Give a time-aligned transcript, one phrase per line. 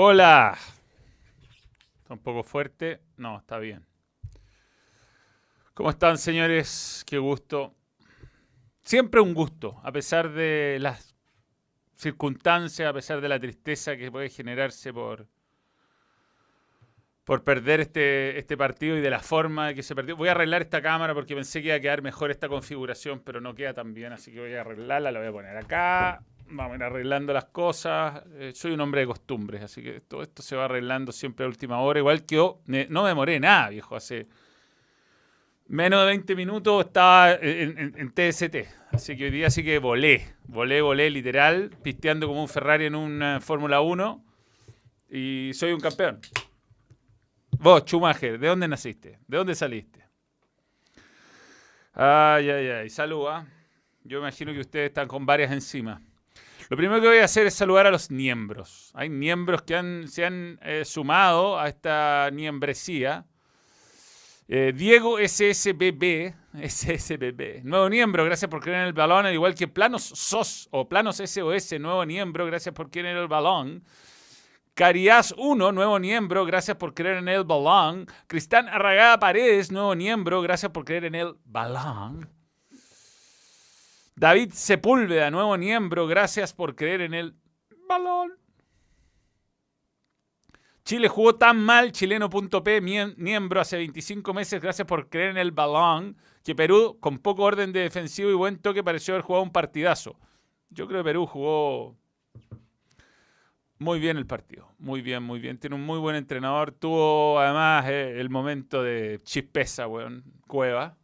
[0.00, 0.56] Hola.
[1.96, 3.00] Está un poco fuerte.
[3.16, 3.84] No, está bien.
[5.74, 7.02] ¿Cómo están, señores?
[7.04, 7.74] Qué gusto.
[8.84, 11.16] Siempre un gusto, a pesar de las
[11.96, 15.26] circunstancias, a pesar de la tristeza que puede generarse por,
[17.24, 20.16] por perder este, este partido y de la forma que se perdió.
[20.16, 23.40] Voy a arreglar esta cámara porque pensé que iba a quedar mejor esta configuración, pero
[23.40, 26.22] no queda tan bien, así que voy a arreglarla, la voy a poner acá.
[26.50, 28.22] Vamos a ir arreglando las cosas.
[28.34, 31.48] Eh, soy un hombre de costumbres, así que todo esto se va arreglando siempre a
[31.48, 31.98] última hora.
[31.98, 33.96] Igual que yo, no me demoré nada, viejo.
[33.96, 34.28] Hace
[35.66, 38.56] menos de 20 minutos estaba en, TST.
[38.92, 40.36] Así que hoy día sí que volé.
[40.44, 44.24] Volé, volé, literal, pisteando como un Ferrari en una Fórmula 1.
[45.10, 46.20] Y soy un campeón.
[47.50, 49.18] Vos, Schumacher, ¿de dónde naciste?
[49.26, 50.04] ¿De dónde saliste?
[51.92, 52.90] Ay, ay, ay.
[52.90, 53.46] Salud, ¿ah?
[54.04, 56.00] Yo imagino que ustedes están con varias encima.
[56.68, 58.90] Lo primero que voy a hacer es saludar a los miembros.
[58.94, 63.24] Hay miembros que se han eh, sumado a esta miembresía.
[64.50, 69.68] Eh, Diego SSBB, SSBB, nuevo miembro, gracias por creer en el balón, al igual que
[69.68, 73.84] Planos SOS o Planos SOS, nuevo miembro, gracias por creer en el balón.
[74.72, 78.06] Carías 1, nuevo miembro, gracias por creer en el balón.
[78.26, 82.37] Cristán Arragada Paredes, nuevo miembro, gracias por creer en el balón.
[84.18, 87.36] David Sepúlveda, nuevo miembro, gracias por creer en el
[87.88, 88.32] balón.
[90.84, 96.16] Chile jugó tan mal, chileno.p, miembro hace 25 meses, gracias por creer en el balón,
[96.42, 100.18] que Perú, con poco orden de defensivo y buen toque, pareció haber jugado un partidazo.
[100.70, 101.96] Yo creo que Perú jugó
[103.78, 105.58] muy bien el partido, muy bien, muy bien.
[105.58, 110.97] Tiene un muy buen entrenador, tuvo además eh, el momento de chispeza, weón, Cueva.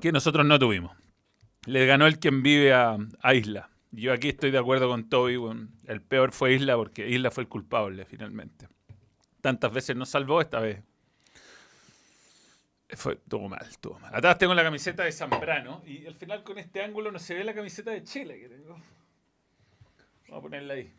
[0.00, 0.96] Que nosotros no tuvimos.
[1.66, 2.98] Le ganó el quien vive a,
[3.34, 3.70] Isla.
[3.92, 5.38] Yo aquí estoy de acuerdo con Toby.
[5.86, 8.68] el peor fue Isla porque Isla fue el culpable finalmente.
[9.40, 10.82] Tantas veces nos salvó esta vez.
[12.96, 13.18] Fue,
[13.48, 14.14] mal, todo mal.
[14.14, 17.44] Atrás tengo la camiseta de Zambrano y al final con este ángulo no se ve
[17.44, 18.80] la camiseta de Chile que tengo.
[20.28, 20.92] Vamos a ponerla ahí.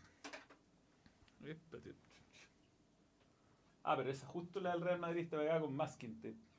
[3.83, 6.50] Ah, pero esa justo la del Real Madrid está pegada con masking tape.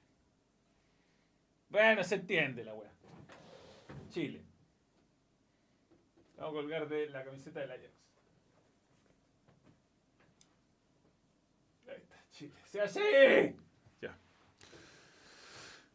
[1.73, 2.91] Bueno, se entiende la weá.
[4.11, 4.43] Chile.
[6.37, 7.89] Vamos a colgar de la camiseta del Ajax.
[11.89, 12.53] Ahí está, Chile.
[12.67, 13.57] ¡Se hace!
[14.03, 14.19] Ya.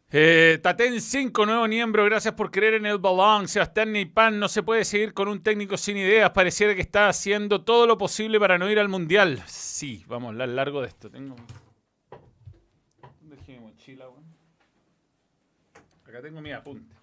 [0.09, 3.47] Eh, Taten 5, nuevo miembro, gracias por creer en el balón.
[3.47, 6.31] Sebastián Neipan no se puede seguir con un técnico sin ideas.
[6.31, 9.43] Pareciera que está haciendo todo lo posible para no ir al mundial.
[9.45, 11.11] Sí, vamos a hablar largo de esto.
[11.11, 11.35] Tengo.
[13.21, 14.07] ¿Dónde dejé mi mochila?
[16.21, 16.95] Tengo mi apunte.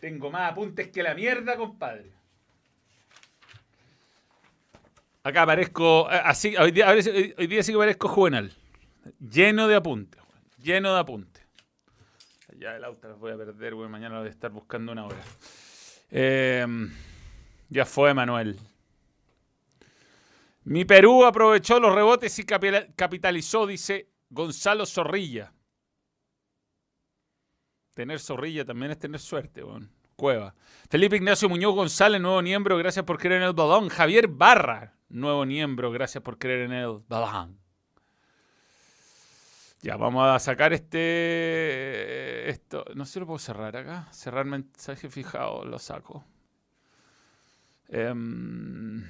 [0.00, 2.10] Tengo más apuntes que la mierda, compadre.
[5.24, 8.52] Acá aparezco, eh, así, hoy día, hoy día sí que parezco juvenal.
[9.20, 10.20] Lleno de apuntes,
[10.58, 11.42] lleno de apuntes.
[12.58, 13.88] Ya el auto los voy a perder, güey.
[13.88, 15.16] Mañana voy a estar buscando una hora.
[16.10, 16.92] Em,
[17.68, 18.58] ya fue, Manuel.
[20.64, 25.52] Mi Perú aprovechó los rebotes y capitalizó, dice Gonzalo Zorrilla.
[27.94, 29.62] Tener zorrilla también es tener suerte,
[30.16, 30.54] Cueva.
[30.88, 33.88] Felipe Ignacio Muñoz González, nuevo miembro, gracias por creer en el balón.
[33.88, 37.58] Javier Barra, nuevo miembro, gracias por creer en el balón.
[39.82, 42.48] Ya, vamos a sacar este.
[42.48, 42.84] Esto.
[42.94, 44.06] No sé si lo puedo cerrar acá.
[44.12, 46.24] Cerrar mensaje fijado, lo saco.
[47.88, 49.04] Em,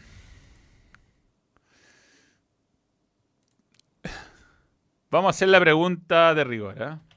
[5.10, 6.82] vamos a hacer la pregunta de rigor.
[6.82, 7.11] ¿eh?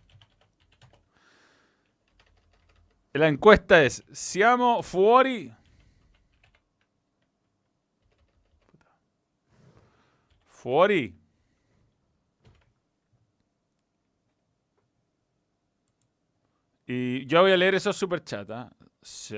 [3.15, 5.49] La encuesta es, ¿siamo fuori?
[10.43, 11.15] Fuori.
[16.85, 18.49] Y yo voy a leer esos superchats.
[18.49, 18.69] ¿ah?
[19.01, 19.37] Sí.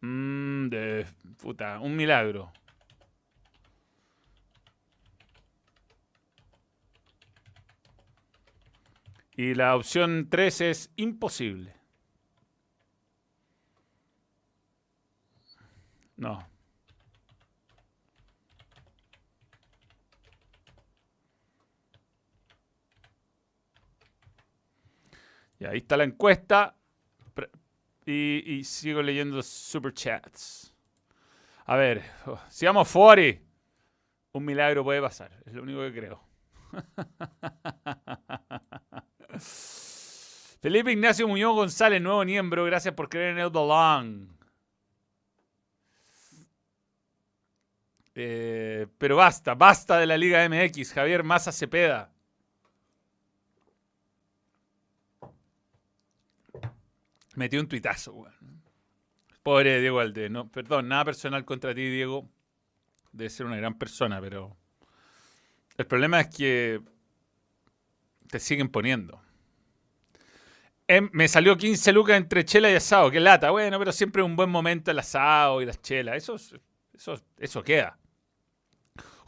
[0.00, 2.50] Mm, de puta, un milagro.
[9.38, 11.72] Y la opción 3 es imposible.
[16.16, 16.44] No.
[25.60, 26.74] Y ahí está la encuesta.
[28.06, 30.74] Y, sigo leyendo super chats.
[31.66, 33.40] A ver, oh, si vamos fuori,
[34.32, 35.30] un milagro puede pasar.
[35.46, 36.20] Es lo único que creo.
[39.40, 42.64] Felipe Ignacio Muñoz González, nuevo miembro.
[42.64, 44.28] Gracias por creer en El Belong.
[48.20, 50.92] Eh, pero basta, basta de la Liga MX.
[50.92, 52.12] Javier Maza Cepeda.
[57.36, 58.26] Metió un tuitazo.
[59.44, 60.28] Pobre Diego Alde.
[60.28, 62.28] No, perdón, nada personal contra ti, Diego.
[63.12, 64.56] Debe ser una gran persona, pero.
[65.76, 66.80] El problema es que
[68.28, 69.22] te siguen poniendo.
[70.90, 73.10] Em, me salió 15 lucas entre chela y asado.
[73.10, 73.50] Qué lata.
[73.50, 76.16] Bueno, pero siempre un buen momento el asado y las chelas.
[76.16, 76.36] Eso,
[76.94, 77.98] eso, eso queda.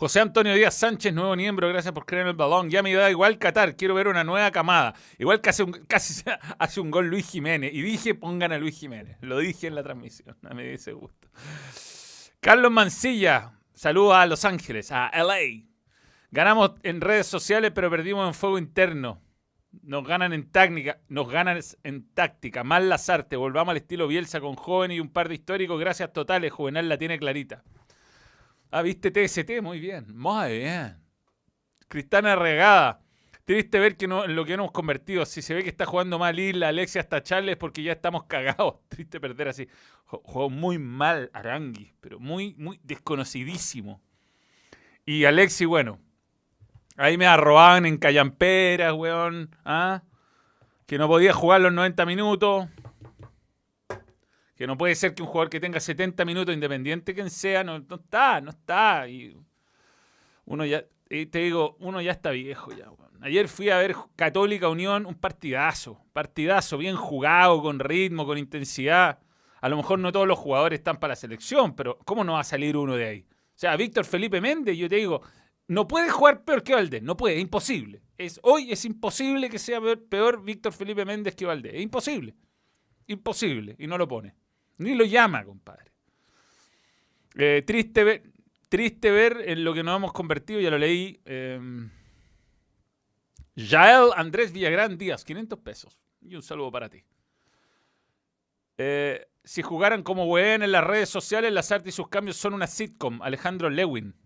[0.01, 2.71] José Antonio Díaz Sánchez, nuevo miembro, gracias por creer en el balón.
[2.71, 4.95] Ya me da igual Qatar, quiero ver una nueva camada.
[5.19, 5.51] Igual que
[5.87, 6.23] casi
[6.59, 7.71] hace un gol Luis Jiménez.
[7.75, 9.19] Y dije, pongan a Luis Jiménez.
[9.21, 11.29] Lo dije en la transmisión, a mí ese gusto.
[12.41, 15.67] Carlos Mancilla, saludos a Los Ángeles, a LA.
[16.31, 19.21] Ganamos en redes sociales, pero perdimos en fuego interno.
[19.83, 22.65] Nos ganan en táctica, nos ganan en táctica.
[22.65, 25.79] Mal las artes, volvamos al estilo Bielsa con joven y un par de históricos.
[25.79, 27.63] Gracias totales, Juvenal la tiene clarita.
[28.71, 30.97] Ah, viste TST, muy bien, muy bien.
[31.89, 33.01] Cristana Regada.
[33.45, 35.27] Triste ver que no, lo que no hemos convertido.
[35.27, 38.77] Si se ve que está jugando mal Isla, Alexia hasta Charles, porque ya estamos cagados.
[38.89, 39.67] Triste perder así.
[40.05, 44.01] Jugó muy mal Arangui, pero muy, muy desconocidísimo.
[45.05, 45.99] Y Alexi, bueno,
[47.01, 49.57] ahí me arrobaban en Callamperas, weón.
[49.65, 50.03] ¿ah?
[50.87, 52.69] Que no podía jugar los 90 minutos.
[54.55, 57.77] Que no puede ser que un jugador que tenga 70 minutos, independiente quien sea, no,
[57.77, 59.09] está, no está.
[59.09, 59.35] Y
[60.45, 62.91] uno ya, te digo, uno ya está viejo ya.
[63.23, 69.19] Ayer fui a ver Católica Unión, un partidazo, partidazo, bien jugado, con ritmo, con intensidad.
[69.61, 72.41] A lo mejor no todos los jugadores están para la selección, pero ¿cómo no va
[72.41, 73.27] a salir uno de ahí?
[73.31, 75.21] O sea, Víctor Felipe Méndez, yo te digo,
[75.71, 78.03] no puede jugar peor que Valdés, no puede, es imposible.
[78.19, 82.35] Es, hoy es imposible que sea peor, peor Víctor Felipe Méndez que Valdés, es imposible.
[83.07, 84.35] Imposible, y no lo pone.
[84.79, 85.93] Ni lo llama, compadre.
[87.37, 88.33] Eh, triste, ver,
[88.69, 91.21] triste ver en lo que nos hemos convertido, ya lo leí.
[91.25, 91.61] Eh,
[93.55, 96.01] Yael Andrés Villagrán Díaz, 500 pesos.
[96.21, 97.05] Y un saludo para ti.
[98.77, 102.55] Eh, si jugaran como weón en las redes sociales, las artes y sus cambios son
[102.55, 103.23] una sitcom.
[103.23, 104.17] Alejandro Lewin.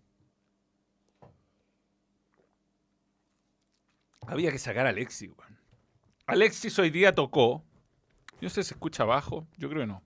[4.26, 5.58] Había que sacar a Alexis, weón.
[6.26, 7.64] Alexis hoy día tocó.
[8.40, 9.46] No sé si se escucha abajo.
[9.56, 10.02] Yo creo que no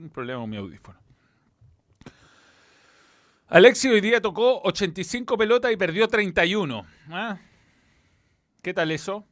[0.00, 0.98] un problema con mi audífono.
[3.48, 6.84] Alexi hoy día tocó 85 pelotas y perdió 31.
[7.10, 7.38] ¿Ah?
[8.62, 9.26] ¿Qué tal eso?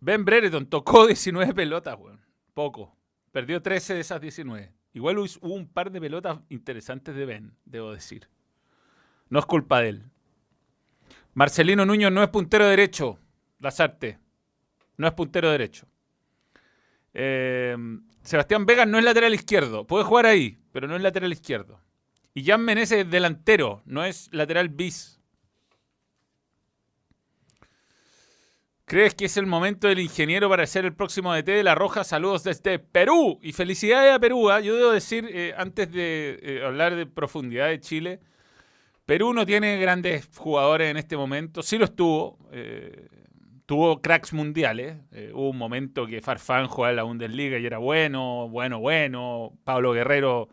[0.00, 2.20] Ben Brereton tocó 19 pelotas, weón.
[2.54, 2.94] Poco.
[3.32, 4.72] Perdió 13 de esas 19.
[4.92, 8.28] Igual hubo un par de pelotas interesantes de Ben, debo decir.
[9.28, 10.10] No es culpa de él.
[11.38, 13.16] Marcelino Nuño no es puntero derecho.
[13.60, 14.18] Lazarte.
[14.96, 15.86] No es puntero derecho.
[17.14, 17.76] Eh,
[18.22, 19.86] Sebastián Vegas no es lateral izquierdo.
[19.86, 21.80] Puede jugar ahí, pero no es lateral izquierdo.
[22.34, 25.20] Y Jan Menezes es delantero, no es lateral bis.
[28.84, 32.02] ¿Crees que es el momento del ingeniero para ser el próximo DT de La Roja?
[32.02, 33.38] Saludos desde Perú.
[33.44, 34.50] Y felicidades a Perú.
[34.50, 34.58] ¿ah?
[34.58, 38.20] Yo debo decir, eh, antes de eh, hablar de profundidad de Chile,
[39.08, 41.62] Perú no tiene grandes jugadores en este momento.
[41.62, 42.38] Sí los tuvo.
[42.52, 43.08] Eh,
[43.64, 44.98] tuvo cracks mundiales.
[45.12, 49.54] Eh, hubo un momento que Farfán jugaba en la Bundesliga y era bueno, bueno, bueno.
[49.64, 50.50] Pablo Guerrero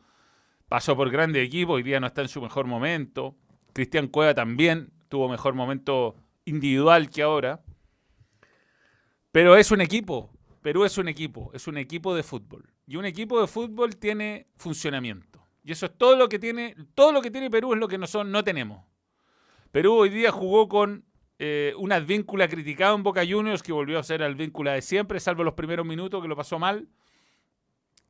[0.69, 3.35] pasó por grandes equipos, hoy día no está en su mejor momento.
[3.73, 7.61] Cristian Cueva también tuvo mejor momento individual que ahora.
[9.33, 10.31] Pero es un equipo.
[10.61, 12.71] Perú es un equipo, es un equipo de fútbol.
[12.87, 15.34] Y un equipo de fútbol tiene funcionamiento.
[15.65, 17.97] Y eso es todo lo que tiene, todo lo que tiene Perú es lo que
[17.97, 18.85] no son, no tenemos.
[19.71, 21.05] Perú hoy día jugó con
[21.39, 25.19] eh, un advíncula criticado en Boca Juniors que volvió a ser el vínculo de siempre,
[25.19, 26.87] salvo los primeros minutos que lo pasó mal.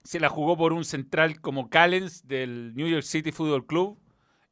[0.04, 4.00] Se la jugó por un central como Callens del New York City Football Club.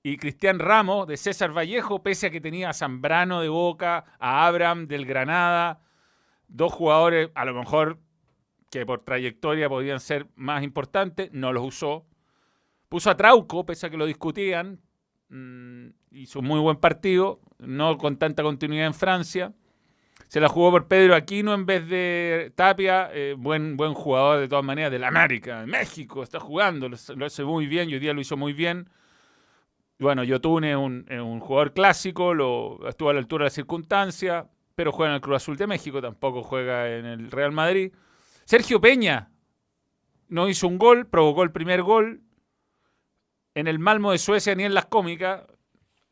[0.02, 4.48] Y Cristian Ramos de César Vallejo, pese a que tenía a Zambrano de Boca, a
[4.48, 5.82] Abraham del Granada,
[6.48, 8.00] dos jugadores a lo mejor
[8.70, 12.06] que por trayectoria podían ser más importantes, no los usó.
[12.94, 14.80] Puso a Trauco, pese a que lo discutían,
[15.30, 19.52] mm, hizo un muy buen partido, no con tanta continuidad en Francia.
[20.28, 24.48] Se la jugó por Pedro Aquino en vez de Tapia, eh, buen, buen jugador de
[24.48, 28.14] todas maneras del América, de México, está jugando, lo, hace muy bien y hoy día
[28.14, 28.88] lo hizo muy bien.
[29.98, 34.46] Bueno, Yotune es un, un jugador clásico, lo, estuvo a la altura de la circunstancia,
[34.76, 37.92] pero juega en el Cruz Azul de México, tampoco juega en el Real Madrid.
[38.46, 39.32] Sergio Peña
[40.28, 42.22] no hizo un gol, provocó el primer gol.
[43.56, 45.44] En el Malmo de Suecia ni en las cómicas,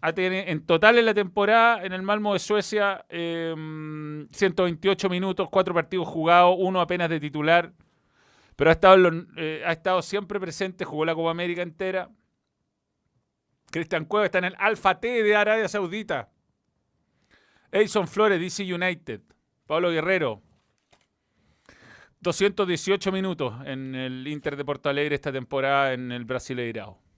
[0.02, 6.08] en total en la temporada en el Malmo de Suecia 128 em, minutos, cuatro partidos
[6.08, 7.74] jugados, uno apenas de titular,
[8.56, 12.10] pero ha estado, eh, ha estado siempre presente, jugó la Copa América entera.
[13.72, 16.30] Cristian Cueva está en el Alfa T de Arabia Saudita.
[17.72, 19.22] Edson Flores, DC United.
[19.66, 20.42] Pablo Guerrero.
[22.20, 27.11] 218 minutos en el Inter de Porto Alegre esta temporada en el Brasileirao.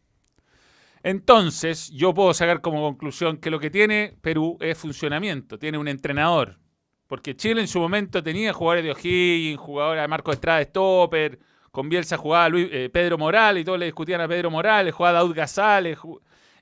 [1.03, 5.89] Entonces, yo puedo sacar como conclusión que lo que tiene Perú es funcionamiento, tiene un
[5.89, 6.59] entrenador.
[7.07, 11.37] Porque Chile en su momento tenía jugadores de O'Higgins, jugadores de Marco Estrada Stopper,
[11.71, 15.35] con Bielsa jugaba eh, Pedro Morales y todos le discutían a Pedro Morales, jugaba Daud
[15.35, 15.97] Gazales,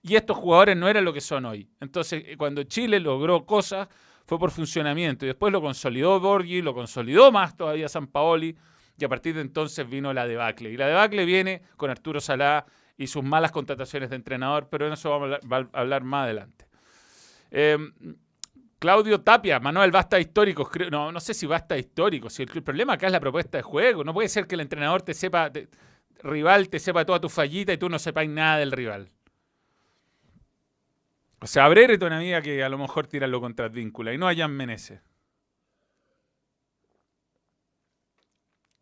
[0.01, 1.69] y estos jugadores no eran lo que son hoy.
[1.79, 3.87] Entonces, eh, cuando Chile logró cosas,
[4.25, 5.25] fue por funcionamiento.
[5.25, 8.57] Y después lo consolidó Borghi, lo consolidó más todavía San Paoli,
[8.97, 10.71] y a partir de entonces vino la debacle.
[10.71, 12.65] Y la debacle viene con Arturo Salá
[13.01, 15.39] y sus malas contrataciones de entrenador, pero en eso vamos
[15.73, 16.65] a hablar, más adelante.
[17.49, 17.91] Em,
[18.77, 20.69] Claudio Tapia, Manuel, basta histórico.
[20.91, 22.29] No, no sé si basta histórico.
[22.29, 24.03] Si el, problema acá es la propuesta de juego.
[24.03, 25.51] No puede ser que el entrenador te sepa,
[26.21, 29.09] rival te sepa toda tu fallita y tú no sepas nada del rival.
[31.39, 34.35] O sea, Brereton, una amiga que a lo mejor tirarlo contra Advíncula y no a
[34.35, 35.01] Jan Menezes.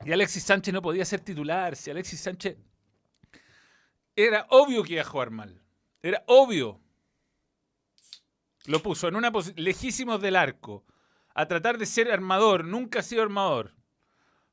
[0.04, 1.78] Y Alexis Sánchez no podía ser titular.
[1.78, 2.58] Si Alexis Sánchez.
[4.24, 5.62] Era obvio que iba a jugar mal.
[6.02, 6.80] Era obvio.
[8.66, 9.64] Lo puso en una posición.
[9.64, 10.86] lejísimos del arco.
[11.34, 12.66] A tratar de ser armador.
[12.66, 13.80] Nunca ha sido armador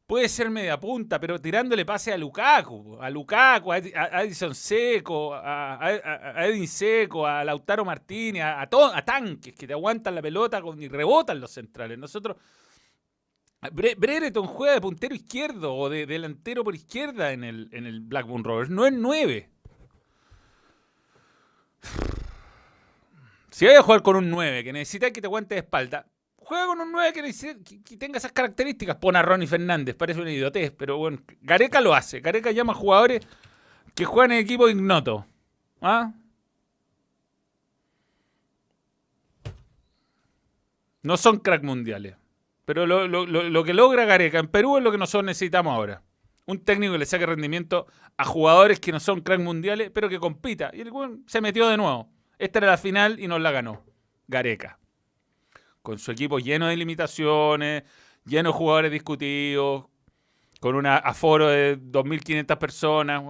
[0.06, 3.78] puede ser media punta, pero tirándole pase a Lukaku, a Lukaku, a
[4.22, 10.22] Edison Seco, a, Edin Seco, a Lautaro Martínez, a, a, tanques que te aguantan la
[10.22, 11.98] pelota y rebotan los centrales.
[11.98, 12.36] Nosotros.
[13.72, 18.44] Brereton juega de puntero izquierdo o de delantero por izquierda en el, en el Blackburn
[18.44, 18.70] Rovers.
[18.70, 19.50] No es nueve.
[23.56, 26.04] Si voy a jugar con un 9 que necesita que te aguante de espalda,
[26.36, 28.96] juega con un 9 que, tenga esas características.
[28.96, 32.20] Pon a Ronnie Fernández, parece una idiotez, pero bueno, Gareca lo hace.
[32.20, 33.26] Gareca llama a jugadores
[33.94, 35.24] que juegan en equipo ignoto.
[35.80, 36.12] ¿Ah?
[41.00, 42.14] No son crack mundiales.
[42.66, 46.02] Pero lo, que logra Gareca en Perú es lo que nosotros necesitamos ahora.
[46.44, 47.86] Un técnico que le saque rendimiento
[48.18, 50.70] a jugadores que no son crack mundiales, pero que compita.
[50.74, 50.92] Y el
[51.26, 52.14] se metió de nuevo.
[52.38, 53.84] Esta era la final y nos la ganó.
[54.28, 54.78] Gareca
[55.86, 57.84] con su equipo lleno de limitaciones,
[58.24, 59.84] lleno de jugadores discutidos,
[60.58, 63.22] con un aforo de 2.500 personas.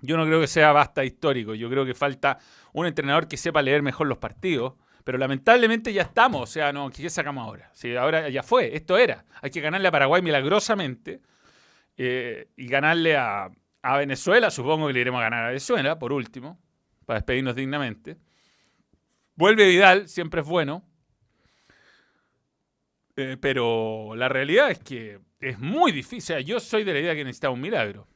[0.00, 2.38] Yo no creo que sea basta histórico, yo creo que falta
[2.72, 4.72] un entrenador que sepa leer mejor los partidos,
[5.04, 7.68] pero lamentablemente ya estamos, o sea, no, ¿qué sacamos ahora?
[7.74, 9.26] Si ahora ya fue, esto era.
[9.42, 11.20] Hay que ganarle a Paraguay milagrosamente
[11.98, 13.50] eh, y ganarle a,
[13.82, 16.58] a Venezuela, supongo que le iremos a ganar a Venezuela, por último,
[17.08, 18.18] para despedirnos dignamente.
[19.34, 20.84] Vuelve Vidal, siempre es bueno.
[23.16, 26.36] Eh, pero la realidad es que es muy difícil.
[26.44, 28.06] yo soy de la idea que necesitaba un milagro.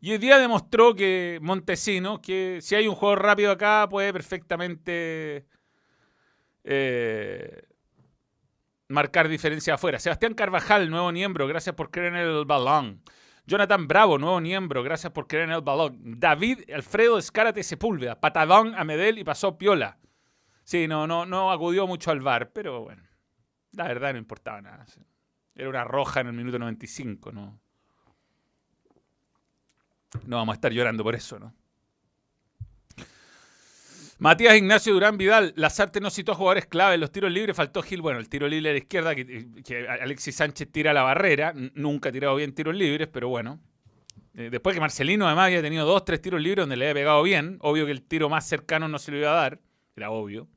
[0.00, 5.48] Y hoy día demostró que Montesino, que si hay un juego rápido acá, puede perfectamente
[6.62, 7.62] eh,
[8.86, 9.98] marcar diferencia afuera.
[9.98, 13.02] Sebastián Carvajal, nuevo miembro, gracias por creer en el balón.
[13.46, 15.98] Jonathan Bravo, nuevo miembro, gracias por creer en el balón.
[16.18, 19.98] David Alfredo Escárate Sepúlveda, patadón a Medel y pasó piola.
[20.62, 23.02] Sí, no, no, no acudió mucho al bar, pero bueno,
[23.72, 24.86] la verdad no importaba nada.
[25.54, 27.60] Era una roja en el minuto 95, ¿no?
[30.26, 31.54] No vamos a estar llorando por eso, ¿no?
[34.24, 37.82] Matías Ignacio Durán Vidal, Lazarte no citó a jugadores clave en los tiros libres, faltó
[37.82, 42.08] Gil, bueno, el tiro libre a la izquierda, que, Alexis Sánchez tira la barrera, nunca
[42.08, 43.60] ha tirado bien tiros libres, pero bueno.
[44.32, 47.22] Eh, después que Marcelino además había tenido dos, tres tiros libres donde le había pegado
[47.22, 49.60] bien, obvio que el tiro más cercano no se lo iba a dar,
[49.94, 50.48] era obvio.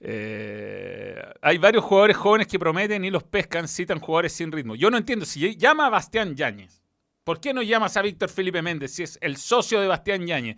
[0.00, 4.76] Eh, hay varios jugadores jóvenes que prometen y los pescan, citan jugadores sin ritmo.
[4.76, 6.80] Yo no entiendo, si llama a Bastián Yáñez,
[7.28, 10.56] ¿por qué no llamas a Víctor Felipe Méndez si es el socio de Bastián Yáñez?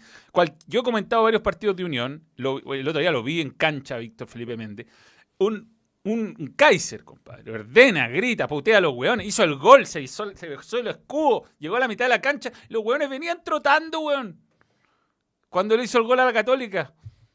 [0.68, 4.28] yo he comentado varios partidos de Unión, el otro día lo vi en cancha Víctor
[4.28, 4.86] Felipe Méndez,
[5.38, 5.74] un,
[6.54, 11.46] Kaiser, compadre, ordena, grita, putea a los hueones, hizo el gol, se hizo, el escudo,
[11.58, 14.40] llegó a la mitad de la cancha, los hueones venían trotando, hueón.
[15.48, 16.94] Cuando le hizo el gol a la Católica.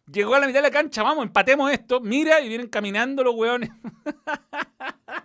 [0.09, 1.99] Llegó a la mitad de la cancha, vamos, empatemos esto.
[1.99, 3.69] Mira y vienen caminando los hueones.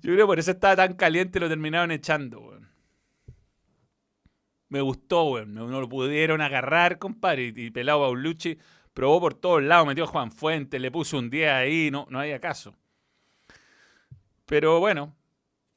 [0.00, 2.68] Yo creo que por eso estaba tan caliente y lo terminaron echando, weón.
[4.68, 5.54] Me gustó, weón.
[5.54, 7.52] No, lo pudieron agarrar, compadre.
[7.54, 8.58] Y, pelado Paulucci
[8.94, 12.20] probó por todos lados, metió a Juan Fuentes, le puso un día ahí, no, no
[12.20, 12.74] había caso.
[14.44, 15.14] Pero bueno,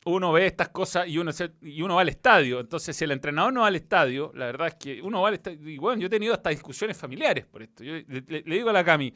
[0.06, 2.60] uno ve estas cosas y uno, y uno va al estadio.
[2.60, 5.36] Entonces, si el entrenador no va al estadio, la verdad es que uno va al
[5.36, 5.70] estadio.
[5.70, 7.84] Y bueno, yo he tenido hasta discusiones familiares por esto.
[7.84, 9.14] Yo le, digo a la Cami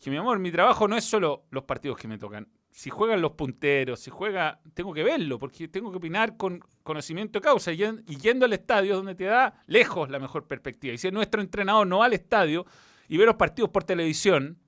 [0.00, 2.48] que mi amor, mi trabajo no es solo los partidos que me tocan.
[2.74, 7.38] Si juegan los punteros, si juega, tengo que verlo, porque tengo que opinar con conocimiento
[7.38, 7.76] de causa y
[8.16, 10.92] yendo al estadio donde te da lejos la mejor perspectiva.
[10.92, 12.66] Y si nuestro entrenador no va al estadio
[13.08, 14.58] y ve los partidos por televisión,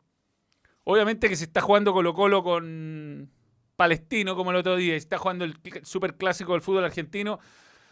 [0.84, 3.28] obviamente que se está jugando Colo Colo con
[3.74, 7.40] Palestino como el otro día, y está jugando el superclásico del fútbol argentino,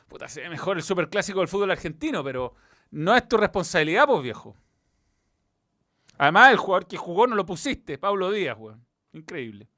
[0.07, 2.55] puta, se ve mejor el superclásico del fútbol argentino, pero
[2.93, 4.57] no es tu responsabilidad, pues viejo.
[6.19, 8.87] Además, el jugador que jugó no lo pusiste, Pablo Díaz, weón.
[9.13, 9.74] Increíble.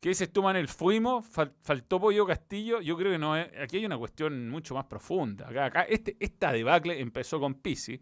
[0.00, 0.68] ¿Qué dices tú, Manel?
[0.68, 1.26] ¿Fuimos?
[1.26, 2.80] ¿Faltó Pollo Castillo?
[2.80, 3.36] Yo creo que no.
[3.36, 3.48] es.
[3.60, 5.48] aquí hay una cuestión mucho más profunda.
[5.48, 8.00] Acá, acá este, esta debacle empezó con Pisi.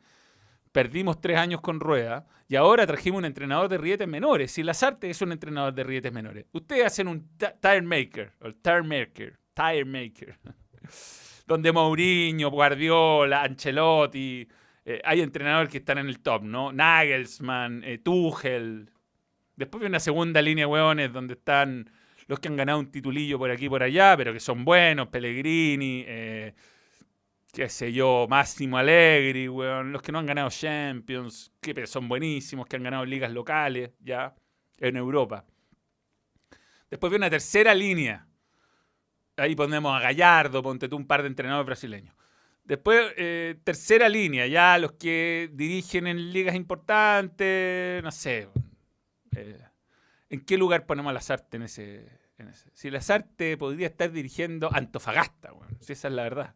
[0.72, 4.50] Perdimos tres años con Rueda y ahora trajimos un entrenador de rietes menores.
[4.50, 6.46] Si Lazarte es un entrenador de rietes menores.
[6.50, 10.36] Ustedes hacen un tire maker, tire maker, tire maker,
[11.46, 14.48] donde Mourinho, Guardiola, Ancelotti,
[14.84, 16.72] eh, hay entrenadores que están en el top, ¿no?
[16.72, 18.90] Nagelsmann, eh, Tuchel.
[19.56, 21.90] Después hay una segunda línea, hueones, donde están
[22.26, 25.08] los que han ganado un titulillo por aquí y por allá, pero que son buenos,
[25.08, 26.54] Pellegrini, eh,
[27.52, 32.66] qué sé yo, Máximo Allegri, weón, los que no han ganado Champions, que son buenísimos,
[32.66, 34.34] que han ganado ligas locales, ya,
[34.78, 35.44] en Europa.
[36.90, 38.26] Después viene una tercera línea.
[39.36, 42.14] Ahí ponemos a Gallardo, ponte tú un par de entrenadores brasileños.
[42.64, 48.48] Después, eh, tercera línea, ya los que dirigen en ligas importantes, no sé.
[50.30, 52.70] ¿En qué lugar ponemos a Lazarte en ese, en ese?
[52.72, 56.54] Si Lazarte podría estar dirigiendo Antofagasta, bueno, si esa es la verdad.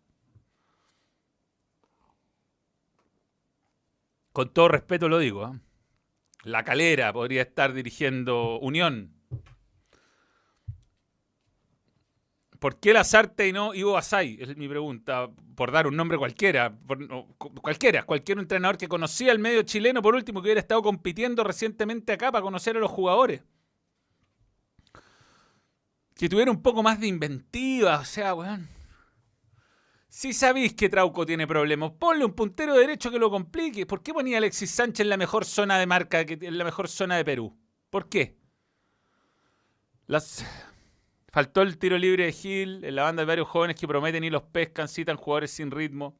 [4.33, 5.49] Con todo respeto lo digo.
[5.49, 5.61] ¿eh?
[6.45, 9.17] La Calera podría estar dirigiendo Unión.
[12.59, 14.38] ¿Por qué Lazarte y no Ivo Asai?
[14.40, 15.31] Es mi pregunta.
[15.55, 16.77] Por dar un nombre cualquiera.
[17.62, 18.03] cualquiera.
[18.05, 22.33] Cualquier entrenador que conocía el medio chileno, por último, que hubiera estado compitiendo recientemente acá
[22.33, 23.42] para conocer a los jugadores.
[26.14, 28.01] Que tuviera un poco más de inventiva.
[28.01, 28.68] O sea, weón.
[30.09, 33.87] Si sabéis que Trauco tiene problemas, ponle un puntero derecho que lo complique.
[33.87, 37.16] ¿Por qué ponía Alexis Sánchez en la mejor zona de marca, en la mejor zona
[37.16, 37.57] de Perú?
[37.90, 38.37] ¿Por qué?
[40.07, 40.44] Las
[41.38, 44.29] Faltó el tiro libre de Gil, en la banda de varios jóvenes que prometen y
[44.29, 46.18] los pescan, citan jugadores sin ritmo.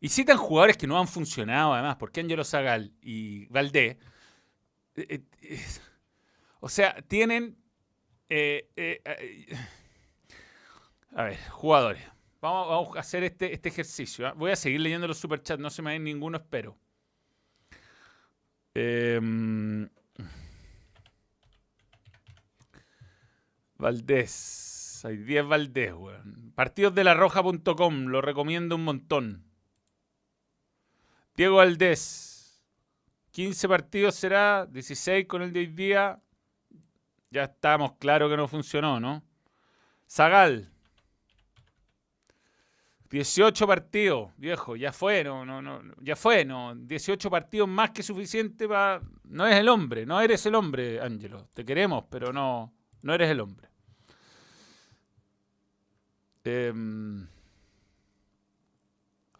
[0.00, 3.96] Y citan jugadores que no han funcionado, además, porque Angelo Zagal y Valdés.
[4.96, 5.60] Eh, eh,
[6.58, 7.56] o sea, tienen.
[8.28, 9.00] Eh,
[11.14, 12.02] a ver, jugadores.
[12.40, 14.26] Vamos, a hacer este, este ejercicio.
[14.26, 14.32] ¿ah?
[14.32, 16.76] Voy a seguir leyendo los superchats, no se me den ninguno, espero.
[18.74, 19.20] Eh,
[23.80, 25.02] Valdés.
[25.04, 26.52] Hay 10 Valdés, weón.
[26.54, 29.44] Partidos de la roja.com, lo recomiendo un montón.
[31.34, 32.62] Diego Valdés.
[33.30, 36.20] 15 partidos será, 16 con el de hoy día.
[37.30, 39.22] Ya estamos claro que no funcionó, ¿no?
[40.08, 40.70] Zagal.
[43.08, 46.74] 18 partidos, viejo, ya fue, no, no, no, ya fue, no.
[46.76, 49.00] 18 partidos más que suficiente para.
[49.24, 51.48] No es el hombre, no eres el hombre, Ángelo.
[51.54, 53.69] Te queremos, pero no, no eres el hombre.
[56.44, 56.72] Eh,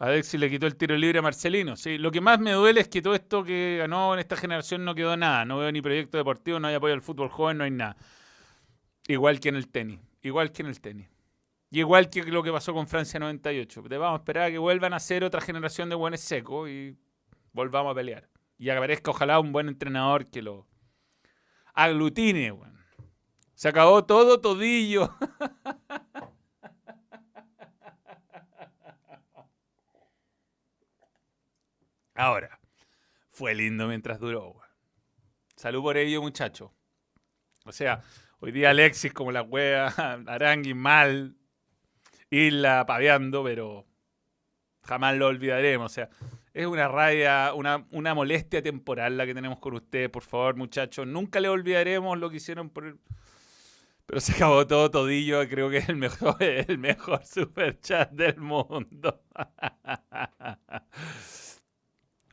[0.01, 1.75] Alexis le quitó el tiro libre a Marcelino.
[1.75, 4.83] Sí, lo que más me duele es que todo esto que ganó en esta generación
[4.83, 5.45] no quedó nada.
[5.45, 7.95] No veo ni proyecto deportivo, no hay apoyo al fútbol joven, no hay nada.
[9.07, 9.99] Igual que en el tenis.
[10.23, 11.07] Igual que en el tenis.
[11.69, 13.83] Y igual que lo que pasó con Francia 98.
[13.83, 16.97] Te vamos a esperar a que vuelvan a ser otra generación de buenos secos y
[17.53, 18.27] volvamos a pelear.
[18.57, 20.65] Y aparezca ojalá un buen entrenador que lo
[21.75, 22.51] aglutine.
[23.53, 25.13] Se acabó todo todillo.
[32.15, 32.59] Ahora,
[33.31, 34.55] fue lindo mientras duró.
[35.55, 36.73] Salud por ello, muchacho.
[37.65, 38.01] O sea,
[38.39, 39.87] hoy día Alexis como la wea,
[40.27, 41.35] Arangui mal,
[42.29, 43.85] Isla paveando, pero
[44.83, 45.91] jamás lo olvidaremos.
[45.91, 46.09] O sea,
[46.53, 51.07] es una raya, una, una molestia temporal la que tenemos con ustedes, por favor, muchachos.
[51.07, 52.99] Nunca le olvidaremos lo que hicieron por el...
[54.05, 58.37] Pero se acabó todo todillo, creo que es el mejor, el mejor super chat del
[58.37, 59.23] mundo.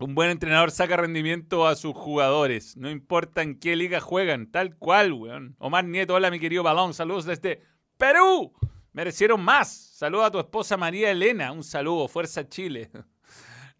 [0.00, 4.76] Un buen entrenador saca rendimiento a sus jugadores, no importa en qué liga juegan, tal
[4.76, 5.56] cual, weón.
[5.58, 7.62] Omar Nieto, hola mi querido Balón, saludos desde
[7.96, 8.52] Perú.
[8.92, 9.68] Merecieron más.
[9.68, 12.90] Saludos a tu esposa María Elena, un saludo, Fuerza Chile.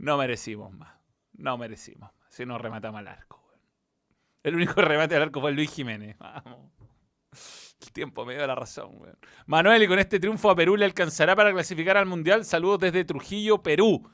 [0.01, 0.95] No merecimos más,
[1.33, 2.29] no merecimos más.
[2.29, 3.61] Si nos rematamos al arco, weón.
[4.45, 6.17] El único remate al arco fue Luis Jiménez.
[6.21, 6.71] Vamos.
[7.81, 9.19] El tiempo me dio la razón, weón.
[9.47, 12.45] Manuel, y con este triunfo a Perú le alcanzará para clasificar al Mundial.
[12.45, 14.09] Saludos desde Trujillo, Perú.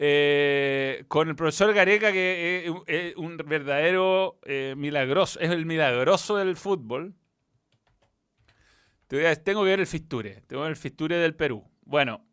[0.00, 6.54] Eh, con el profesor Gareca, que es un verdadero eh, milagroso, es el milagroso del
[6.54, 7.16] fútbol.
[9.08, 11.68] Tengo que ver el Fisture, tengo el Fisture del Perú.
[11.82, 12.24] Bueno,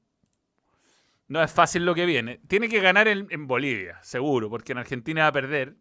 [1.27, 2.39] no es fácil lo que viene.
[2.47, 5.75] Tiene que ganar en, en Bolivia, seguro, porque en Argentina va a perder.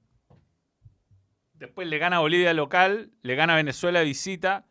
[1.53, 4.66] Después le gana Bolivia local, le gana Venezuela visita,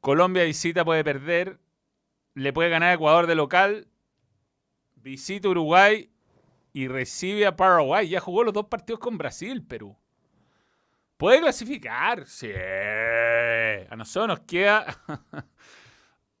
[0.00, 1.58] Colombia visita puede perder,
[2.34, 3.88] le puede ganar Ecuador de local,
[4.94, 6.12] visita Uruguay
[6.78, 8.08] y recibe a Paraguay.
[8.08, 9.96] Ya jugó los dos partidos con Brasil, Perú.
[11.16, 12.52] Puede clasificar, sí.
[13.90, 14.86] A nosotros nos queda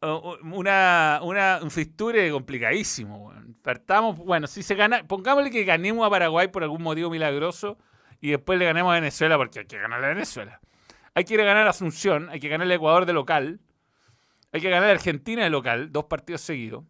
[0.00, 3.32] una, una, un fixture complicadísimo.
[3.62, 7.76] Partamos, bueno, si se gana, pongámosle que ganemos a Paraguay por algún motivo milagroso
[8.20, 10.60] y después le ganemos a Venezuela porque hay que ganarle a Venezuela.
[11.14, 13.58] Hay que ir a ganar a Asunción, hay que ganarle a Ecuador de local,
[14.52, 16.84] hay que ganarle a Argentina de local, dos partidos seguidos.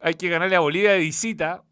[0.00, 1.62] Hay que ganarle a Bolivia de visita,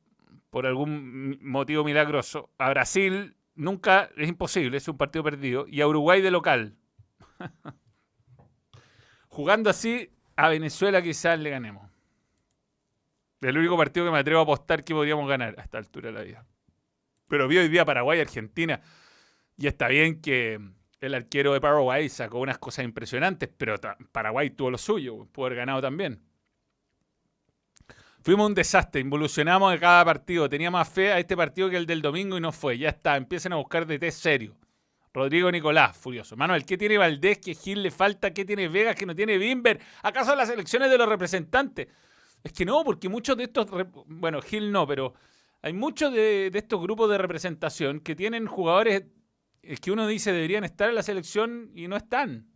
[0.51, 2.51] por algún motivo milagroso.
[2.59, 5.67] A Brasil nunca es imposible, es un partido perdido.
[5.69, 6.77] Y a Uruguay de local.
[9.29, 11.89] Jugando así, a Venezuela quizás le ganemos.
[13.41, 16.19] El único partido que me atrevo a apostar que podríamos ganar a esta altura de
[16.19, 16.47] la vida.
[17.29, 18.81] Pero vi hoy día Paraguay Argentina.
[19.57, 20.61] Y está bien que
[21.01, 23.77] el arquero de Paraguay sacó unas cosas impresionantes, pero
[24.13, 26.21] Paraguay tuvo lo suyo, pudo haber ganado también.
[28.23, 30.49] Fuimos un desastre, involucionamos de cada partido.
[30.49, 32.77] Tenía más fe a este partido que el del domingo y no fue.
[32.77, 34.57] Ya está, empiezan a buscar de té serio.
[35.13, 36.37] Rodrigo Nicolás, furioso.
[36.37, 38.33] Manuel, ¿qué tiene Valdés que Gil le falta?
[38.33, 39.81] ¿Qué tiene Vegas que no tiene Bimber?
[40.03, 41.89] ¿Acaso las elecciones de los representantes?
[42.45, 43.67] Es que no, porque muchos de estos,
[44.07, 45.15] bueno, Gil no, pero
[45.63, 49.05] hay muchos de, de estos grupos de representación que tienen jugadores
[49.81, 52.50] que uno dice deberían estar en la selección y no están.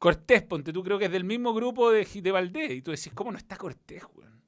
[0.00, 2.70] Cortés, ponte tú, creo que es del mismo grupo de, de Valdés.
[2.70, 4.42] Y tú decís, ¿cómo no está Cortés, weón?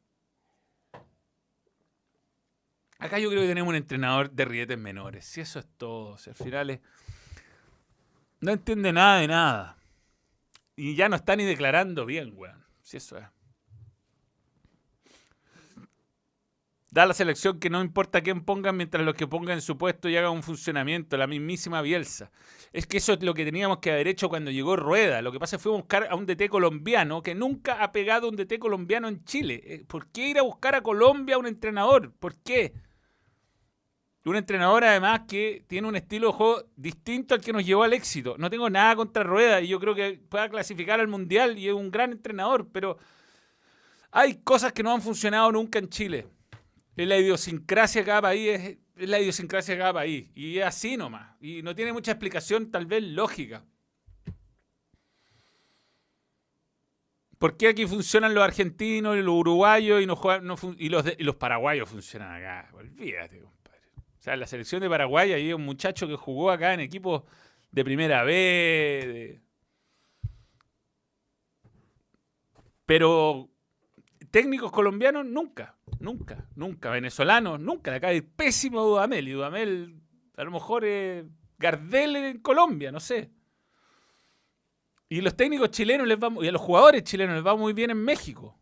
[2.98, 5.26] Acá yo creo que tenemos un entrenador de rietes menores.
[5.26, 6.16] Si eso es todo.
[6.16, 6.80] Si al final es...
[8.40, 9.76] No entiende nada de nada.
[10.74, 12.64] Y ya no está ni declarando bien, weón.
[12.80, 13.26] Si eso es.
[16.92, 20.10] Da la selección que no importa quién pongan mientras los que pongan en su puesto
[20.10, 22.30] y hagan un funcionamiento, la mismísima Bielsa.
[22.70, 25.22] Es que eso es lo que teníamos que haber hecho cuando llegó Rueda.
[25.22, 28.58] Lo que pasa fue buscar a un DT colombiano que nunca ha pegado un DT
[28.58, 29.62] colombiano en Chile.
[29.64, 32.12] Eh, ¿Por qué ir a buscar a Colombia a un entrenador?
[32.12, 32.74] ¿Por qué?
[34.26, 37.94] Un entrenador además que tiene un estilo de juego distinto al que nos llevó al
[37.94, 38.36] éxito.
[38.36, 41.74] No tengo nada contra Rueda y yo creo que pueda clasificar al Mundial y es
[41.74, 42.98] un gran entrenador, pero
[44.10, 46.26] hay cosas que no han funcionado nunca en Chile.
[46.96, 48.48] Es la idiosincrasia de cada país,
[48.96, 50.30] es, la idiosincrasia de cada país.
[50.34, 51.36] Y es así nomás.
[51.40, 53.64] Y no tiene mucha explicación, tal vez lógica.
[57.38, 60.06] ¿Por qué aquí funcionan los argentinos y los uruguayos y,
[60.88, 62.70] los, paraguayos funcionan acá?
[62.72, 63.80] Olvídate, compadre.
[63.96, 67.24] O sea, la selección de Paraguay hay un muchacho que jugó acá en equipos
[67.72, 69.40] de primera B.
[72.86, 73.51] Pero
[74.32, 76.90] técnicos colombianos, nunca, nunca, nunca.
[76.90, 77.94] Venezolanos, nunca.
[77.94, 79.28] Acá hay pésimo Dudamel.
[79.28, 80.00] Y Dudamel,
[80.36, 81.24] a lo mejor es
[81.58, 83.30] Gardel en Colombia, no sé.
[85.08, 87.90] Y los técnicos chilenos les va, y a los jugadores chilenos les va muy bien
[87.90, 88.58] en México.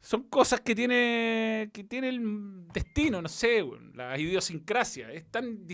[0.00, 5.12] Son cosas que tiene, que tiene el destino, no sé, la idiosincrasia.
[5.12, 5.66] Es tan.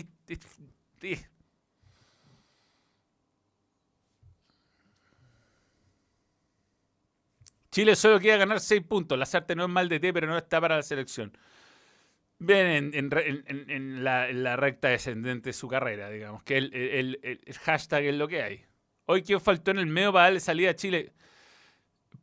[7.71, 9.17] Chile solo quiere ganar 6 puntos.
[9.17, 11.35] La Sarte no es mal de té, pero no está para la selección.
[12.37, 18.41] Ven en, la, recta descendente de su carrera, digamos, que el, hashtag es lo que
[18.41, 18.65] hay.
[19.05, 21.13] Hoy, ¿quién faltó en el medio para darle salida a Chile?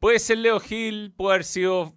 [0.00, 1.94] Puede ser Leo Gil, puede haber sido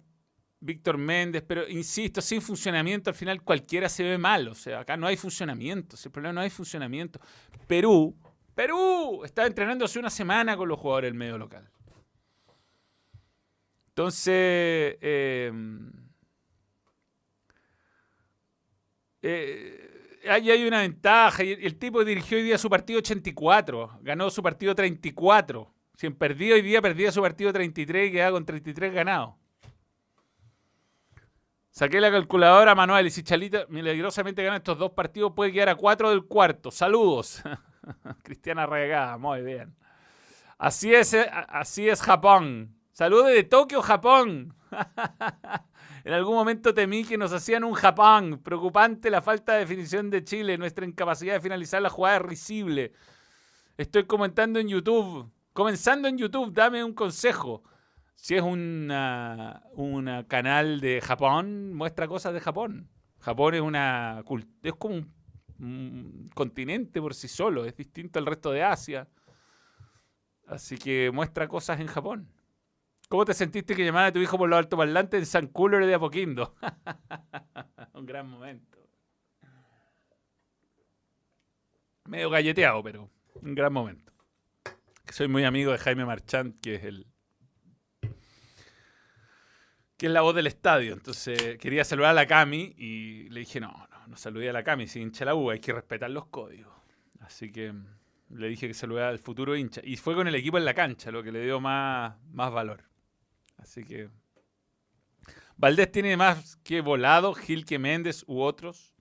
[0.60, 4.48] Víctor Méndez, pero insisto, sin funcionamiento al final cualquiera se ve mal.
[4.48, 5.96] O sea, acá no hay funcionamiento.
[6.02, 7.20] El problema no hay funcionamiento.
[7.66, 8.16] Perú,
[8.54, 11.68] Perú, está entrenando hace una semana con los jugadores del medio local.
[13.92, 15.92] Entonces, em,
[19.20, 21.42] eh, ahí hay una ventaja.
[21.42, 25.70] El tipo dirigió hoy día su partido 84, ganó su partido 34.
[25.96, 29.34] Si en perdido hoy día, perdía su partido 33 y quedaba con 33 ganados.
[31.70, 35.74] Saqué la calculadora manual y si Chalita milagrosamente gana estos dos partidos, puede quedar a
[35.74, 36.70] 4 del cuarto.
[36.70, 37.42] Saludos.
[38.22, 39.76] Cristiana Regada, muy bien.
[40.56, 42.81] Así es, eh, así es Japón.
[42.92, 44.54] Saludos de Tokio, Japón.
[46.04, 48.42] en algún momento temí que nos hacían un Japón.
[48.44, 50.58] Preocupante la falta de definición de Chile.
[50.58, 52.92] Nuestra incapacidad de finalizar la jugada es risible.
[53.78, 55.32] Estoy comentando en YouTube.
[55.54, 57.62] Comenzando en YouTube, dame un consejo.
[58.14, 62.90] Si es una, una canal de Japón muestra cosas de Japón.
[63.20, 64.22] Japón es una
[64.62, 64.96] es como
[65.58, 69.08] un, continente por sí solo, es distinto al resto de Asia.
[70.46, 72.28] Así que muestra cosas en Japón.
[73.12, 75.92] ¿Cómo te sentiste que llamara a tu hijo por los altoparlantes en San Cooler de
[75.92, 76.54] Apoquindo?
[77.92, 78.78] un gran momento.
[82.06, 84.14] Medio galleteado, pero un gran momento.
[85.10, 87.06] Soy muy amigo de Jaime Marchand, que es el
[89.98, 90.94] que es la voz del estadio.
[90.94, 94.64] Entonces quería saludar a la Cami y le dije, no, no, no saludé a la
[94.64, 96.72] Cami, si hincha la U, hay que respetar los códigos.
[97.20, 97.74] Así que
[98.30, 99.82] le dije que saludara al futuro hincha.
[99.84, 102.90] Y fue con el equipo en la cancha, lo que le dio más, más valor.
[103.62, 104.10] Así que...
[105.56, 108.92] Valdés tiene más que Volado, Gil que Méndez u otros.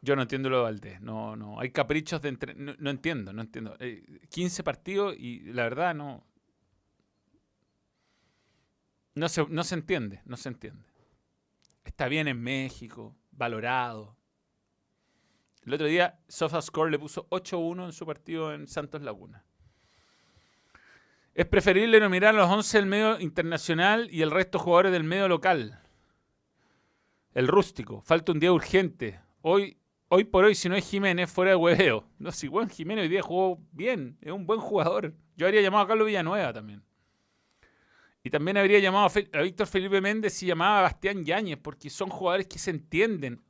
[0.00, 1.00] Yo no entiendo lo de Valdés.
[1.00, 1.58] No, no.
[1.58, 2.54] Hay caprichos de entre...
[2.54, 3.76] no, entiendo, no entiendo.
[4.30, 6.24] 15 eh, partidos y la verdad no.
[9.16, 10.86] No se, no se entiende, no se entiende.
[11.84, 14.16] Está bien en México, valorado.
[15.64, 19.44] El otro día SofaScore le puso 8-1 en su partido en Santos Laguna.
[21.38, 25.28] Es preferible nominar a los 11 del medio internacional y el resto jugadores del medio
[25.28, 25.80] local.
[27.32, 28.00] El rústico.
[28.00, 29.20] Falta un día urgente.
[29.42, 32.04] Hoy, hoy por hoy, si no es Jiménez, fuera de hueveo.
[32.18, 34.18] No, si buen Jiménez hoy día jugó bien.
[34.20, 35.14] Es un buen jugador.
[35.36, 36.82] Yo habría llamado a Carlos Villanueva también.
[38.24, 42.08] Y también habría llamado a, Víctor Felipe Méndez y llamaba a Bastián Yáñez, porque son
[42.08, 43.40] jugadores que se entienden.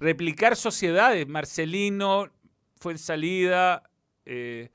[0.00, 2.32] Replicar sociedades, Marcelino,
[2.80, 3.88] fue en salida,
[4.24, 4.72] eh,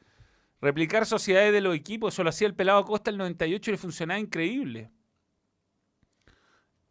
[0.61, 3.77] replicar sociedades de los equipos, eso lo hacía el pelado Costa el 98 y le
[3.77, 4.91] funcionaba increíble.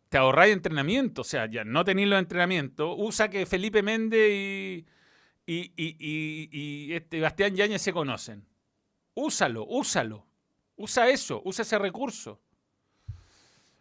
[0.08, 4.86] Te ahorráis entrenamiento, o sea, ya no tenéis los entrenamientos, usa que Felipe Méndez y,
[5.46, 8.44] y, y, y este Bastián Yáñez se conocen.
[9.14, 10.26] Úsalo, úsalo.
[10.76, 12.40] Usa eso, usa ese recurso.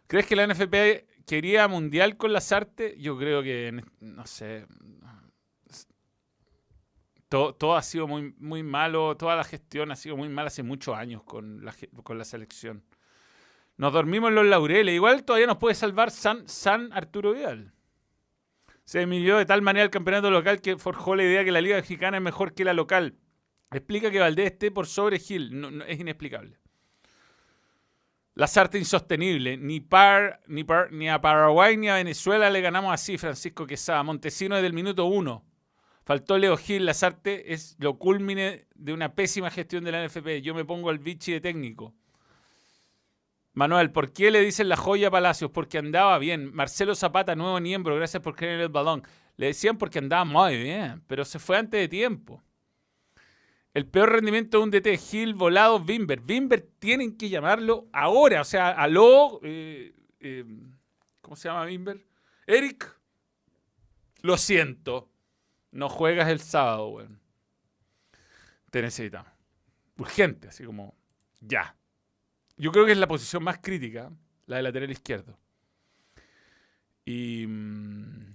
[0.06, 2.94] ¿Crees que la NFP quería mundial con las artes?
[2.98, 4.66] Yo creo que, no sé,
[7.30, 10.96] todo, ha sido muy, muy malo, toda la gestión ha sido muy mala hace muchos
[10.96, 12.82] años con la, con la selección.
[13.76, 14.94] Nos dormimos en los laureles.
[14.94, 17.72] Igual todavía nos puede salvar San, San Arturo Vidal.
[18.84, 21.76] Se midió de tal manera el campeonato local que forjó la idea que la Liga
[21.76, 23.16] Mexicana es mejor que la local.
[23.70, 25.82] Explica que Valdés esté por sobre Gil.
[25.86, 26.58] es inexplicable.
[28.34, 29.56] Las artes insostenible.
[29.56, 34.02] Ni, par, ni, par, ni a Paraguay ni a Venezuela le ganamos así, Francisco Quesada.
[34.02, 35.44] Montesino desde el minuto uno.
[36.10, 36.86] Faltó Leo Gil.
[36.86, 40.42] Las artes es lo culmine de una pésima gestión de la NFP.
[40.42, 41.94] Yo me pongo al bichi de técnico.
[43.52, 45.52] Manuel, ¿por qué le dicen la joya a Palacios?
[45.52, 46.52] Porque andaba bien.
[46.52, 49.04] Marcelo Zapata, nuevo miembro, gracias por creer en el balón.
[49.36, 52.42] Le decían porque andaba muy bien, pero se fue antes de tiempo.
[53.72, 56.20] El peor rendimiento de un DT, Gil, Volado, Bimber.
[56.20, 58.40] Bimber tienen que llamarlo ahora.
[58.40, 59.38] O sea, aló.
[59.44, 60.44] Eh, eh,
[61.20, 62.04] ¿Cómo se llama Bimber?
[62.48, 62.96] Eric.
[64.22, 65.10] Lo siento.
[65.72, 67.20] No juegas el sábado, weón.
[68.70, 69.32] Te necesitamos.
[69.96, 70.94] Urgente, así como
[71.40, 71.76] ya.
[72.56, 74.10] Yo creo que es la posición más crítica,
[74.46, 75.38] la de lateral izquierdo.
[77.04, 77.46] Y.
[77.46, 78.30] Mm,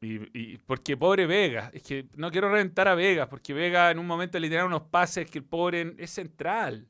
[0.00, 4.06] y, porque pobre Vega, es que no quiero reventar a Vega, porque Vega en un
[4.06, 6.86] momento le tiraron unos pases que el pobre es central.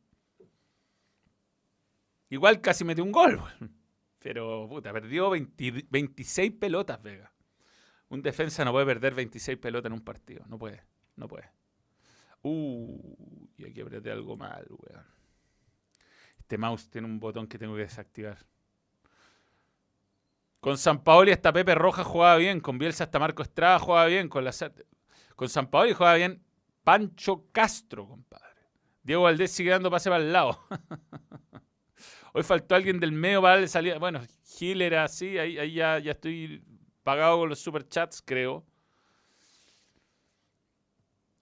[2.29, 3.41] Igual casi metió un gol,
[4.21, 7.33] pero puta, perdió 26 pelotas Vega.
[8.11, 10.83] Un defensa no puede perder 26 pelotas en un partido, no puede,
[11.17, 11.51] no puede.
[12.43, 15.05] Uh, y aquí apreté algo mal, weón.
[16.39, 18.39] Este mouse tiene un botón que tengo que desactivar.
[20.61, 24.29] Con San Paoli hasta Pepe Roja jugaba bien, con Bielsa hasta Marco Estrada jugaba bien,
[24.29, 24.53] con, la,
[25.37, 26.43] con San Paoli jugaba bien
[26.83, 28.47] Pancho Castro, compadre.
[29.03, 30.59] Diego Valdés sigue dando pase para el lado.
[32.33, 33.99] Hoy faltó alguien del medio para darle salida.
[33.99, 36.63] Bueno, Gil era así, ahí, ya, ya estoy
[37.09, 38.67] pagado con los superchats, creo.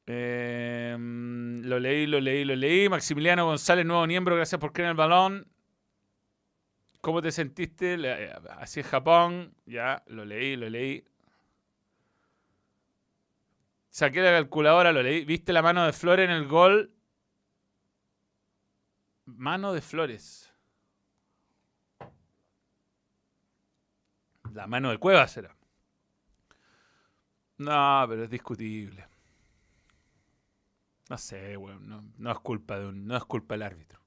[0.07, 2.88] Em, lo leí, lo leí, lo leí.
[2.88, 5.44] Maximiliano González, nuevo miembro, gracias por creer el balón.
[7.00, 7.96] ¿Cómo te sentiste?
[8.00, 9.57] Eh, así es Japón.
[9.64, 11.02] Ya, lo leí, lo leí.
[13.90, 15.24] Saqué la calculadora, lo leí.
[15.24, 16.92] ¿Viste la mano de Flores en el gol?
[19.24, 20.46] Mano de Flores.
[24.57, 25.55] La mano de Cuevas será.
[27.59, 29.07] No, pero es discutible.
[31.11, 32.14] No sé, weón.
[32.16, 34.01] No, es culpa de no es culpa del árbitro.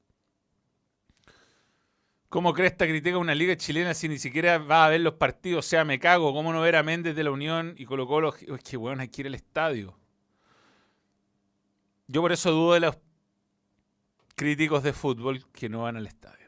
[2.29, 5.65] ¿Cómo crees que critica una liga chilena si ni siquiera va a ver los partidos?
[5.65, 6.33] O sea, me cago.
[6.33, 8.41] ¿Cómo no ver a Méndez de la Unión y colocó los...
[8.41, 9.99] Es que, bueno, hay que ir al estadio.
[12.07, 12.97] Yo por eso dudo de los
[14.35, 16.38] críticos de fútbol que no van al estadio.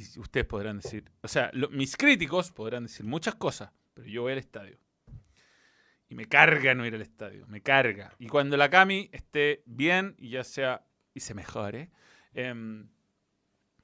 [0.00, 4.32] Y ustedes podrán decir, o sea, mis críticos podrán decir muchas cosas, pero yo voy
[4.32, 4.78] al estadio.
[6.08, 8.14] Y me carga no ir al estadio, me carga.
[8.18, 11.90] Y cuando la Cami esté bien y ya sea, y se mejore,
[12.32, 12.88] em,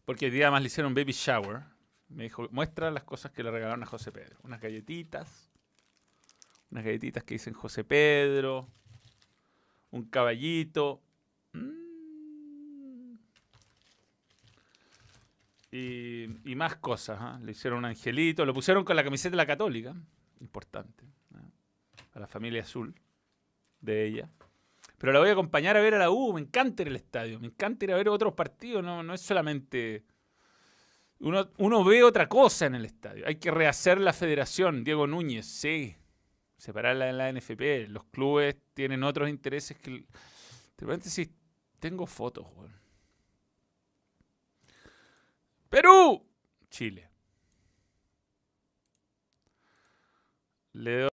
[0.07, 1.65] porque el día más le hicieron baby shower,
[2.09, 4.39] me dijo, muestra las cosas que le regalaron a José Pedro.
[4.43, 5.51] Unas galletitas,
[6.71, 8.71] unas galletitas que dicen José Pedro,
[9.91, 11.03] un caballito.
[16.45, 17.19] Y, más cosas.
[17.21, 17.39] ¿ah?
[17.43, 19.95] Le hicieron un angelito, lo pusieron con la camiseta de la católica,
[20.41, 21.05] importante,
[22.15, 22.95] a la familia azul
[23.81, 24.31] de ella.
[24.99, 27.39] Pero la voy a acompañar a ver a la U, me encanta ir al estadio,
[27.39, 30.05] me encanta ir a ver otros partidos, no, no es solamente...
[31.19, 33.27] Uno, uno ve otra cosa en el estadio.
[33.27, 35.97] Hay que rehacer la federación, Diego Núñez, sí
[36.59, 37.89] separarla en la NFP.
[37.89, 39.91] Los clubes tienen otros intereses que...
[39.91, 41.33] De repente sí,
[41.79, 42.47] tengo fotos,
[45.71, 46.23] Perú,
[46.71, 47.09] Chile.
[50.75, 51.09] Le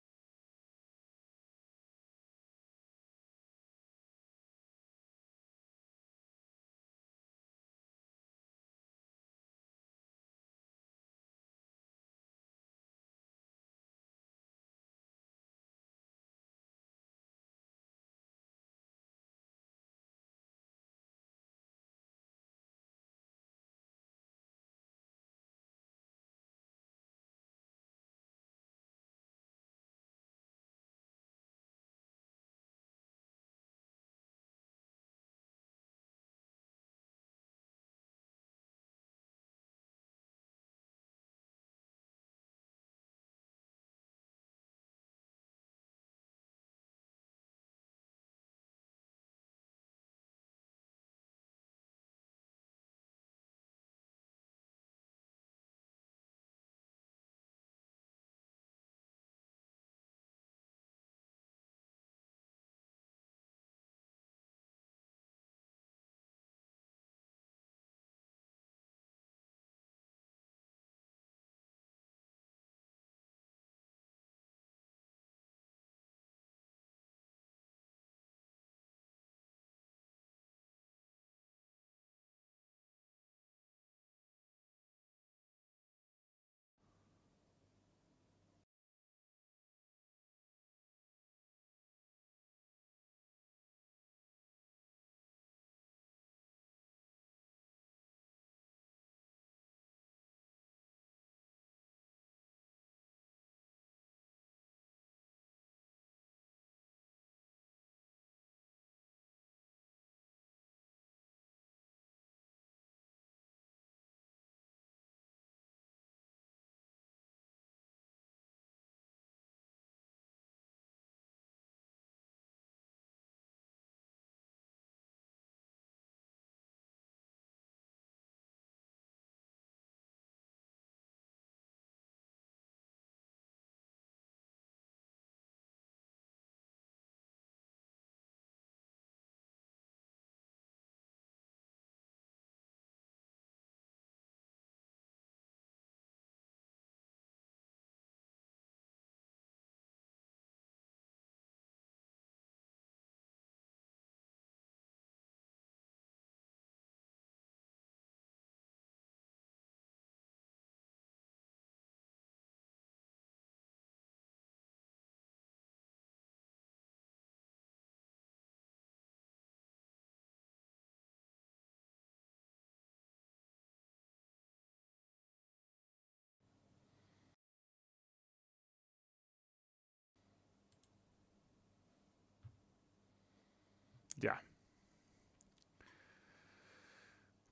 [184.18, 184.42] Ya.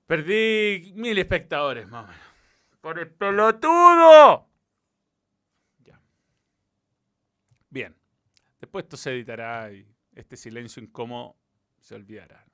[0.05, 2.15] Perdí mil espectadores, más
[2.81, 4.49] Por el pelotudo.
[5.79, 5.99] Ya.
[7.69, 7.95] Bien.
[8.59, 11.37] Después esto se editará y este silencio incómodo
[11.79, 12.45] se olvidará.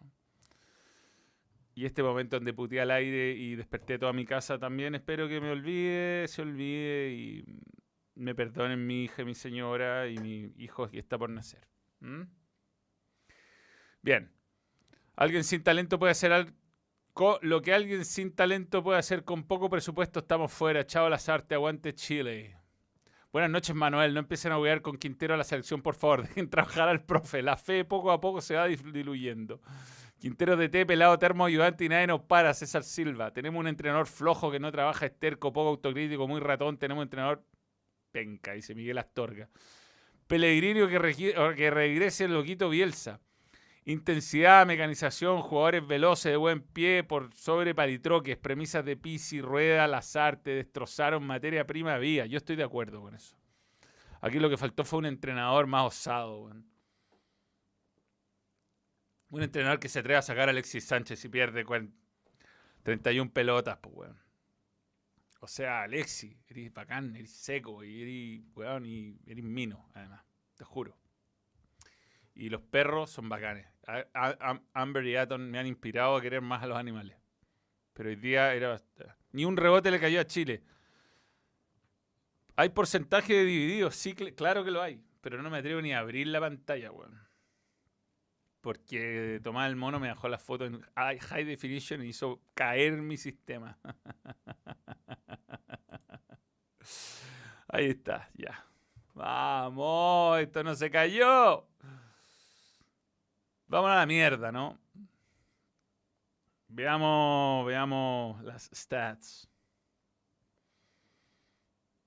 [1.76, 5.42] Y este momento donde puteé al aire y desperté toda mi casa también, espero que
[5.42, 7.46] me olvide, se olvide y
[8.16, 11.68] me perdonen mi hija, mi señora y mi hijo que está por nacer.
[14.04, 14.30] Bien.
[15.16, 16.52] Alguien sin talento puede hacer algo.
[17.42, 20.86] Lo que alguien sin talento puede hacer con poco presupuesto, estamos fuera.
[20.86, 22.58] Chao las artes, aguante Chile.
[23.32, 24.14] Buenas noches, Manuel.
[24.14, 26.24] No empiecen a jugar con Quintero a la selección, por favor.
[26.28, 27.42] Dejen trabajar al profe.
[27.42, 29.62] La fe poco a poco se va diluyendo.
[30.20, 33.32] Quintero de T, pelado, termo, ayudante y nadie nos para, César Silva.
[33.32, 36.78] Tenemos un entrenador flojo que no trabaja, esterco, poco autocrítico, muy ratón.
[36.78, 37.46] Tenemos entrenador
[38.12, 39.50] penca, dice Miguel Astorga.
[40.28, 43.22] Pellegrino que, que regrese el loquito Bielsa.
[43.86, 50.52] Intensidad, mecanización, jugadores veloces de buen pie por sobre palitroques, premisas de Pisi, Rueda, Lazarte,
[50.52, 52.26] destrozaron materia prima vía.
[52.26, 53.36] Yo estoy de acuerdo con eso.
[54.22, 56.50] Aquí lo que faltó fue un entrenador más osado.
[59.30, 61.66] Un entrenador que se atreva a sacar a Alexis Sánchez y pierde
[62.84, 64.10] 31 pelotas, pues,
[65.42, 70.24] O sea, Alexis, eres bacán, eres seco y eres, weón, y eres mino, además.
[70.56, 71.03] Te juro.
[72.36, 73.68] Y los perros son bacanes.
[74.74, 77.18] Amber y Aton me han inspirado a querer más a los animales.
[77.94, 78.82] Pero hoy día era.
[79.32, 80.64] Ni un rebote le cayó a Chile.
[82.56, 83.96] ¿Hay porcentaje de divididos?
[83.96, 85.02] Sí, claro que lo hay.
[85.22, 87.20] Pero no me atrevo ni a abrir la pantalla, weón.
[88.62, 93.18] Porque Tomás el Mono me dejó la foto en high definition y hizo caer mi
[93.18, 93.78] sistema.
[97.68, 98.66] Ahí está, ya.
[99.14, 101.68] Vamos, esto no se cayó.
[103.74, 104.78] Vamos a la mierda, ¿no?
[106.68, 109.50] Veamos, veamos las stats.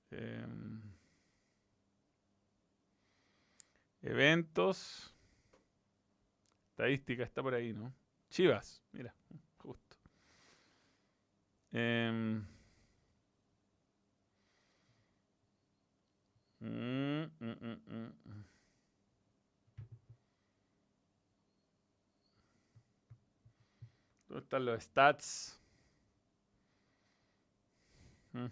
[0.09, 0.81] Em,
[4.01, 5.13] eventos.
[6.69, 7.93] Estadística está por ahí, ¿no?
[8.29, 9.13] Chivas, mira,
[9.57, 9.97] justo.
[11.73, 12.41] Eh,
[24.37, 25.59] ¿Dónde están los stats?
[28.33, 28.45] Mm.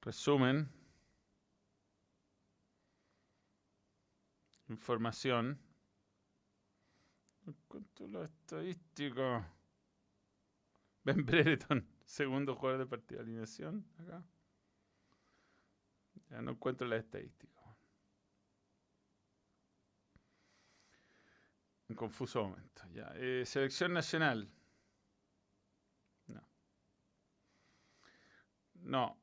[0.00, 0.68] Resumen.
[4.68, 5.60] Información.
[7.68, 9.46] ¿Cuánto lo estadístico?
[11.04, 13.20] Ben Brereton, segundo jugador de partida.
[13.20, 14.24] Alineación, acá.
[16.30, 17.47] Ya no encuentro la estadística.
[21.88, 22.82] Un confuso momento.
[22.92, 23.10] Ya.
[23.14, 24.48] Eh, selección nacional.
[26.26, 26.42] No.
[28.82, 29.16] No.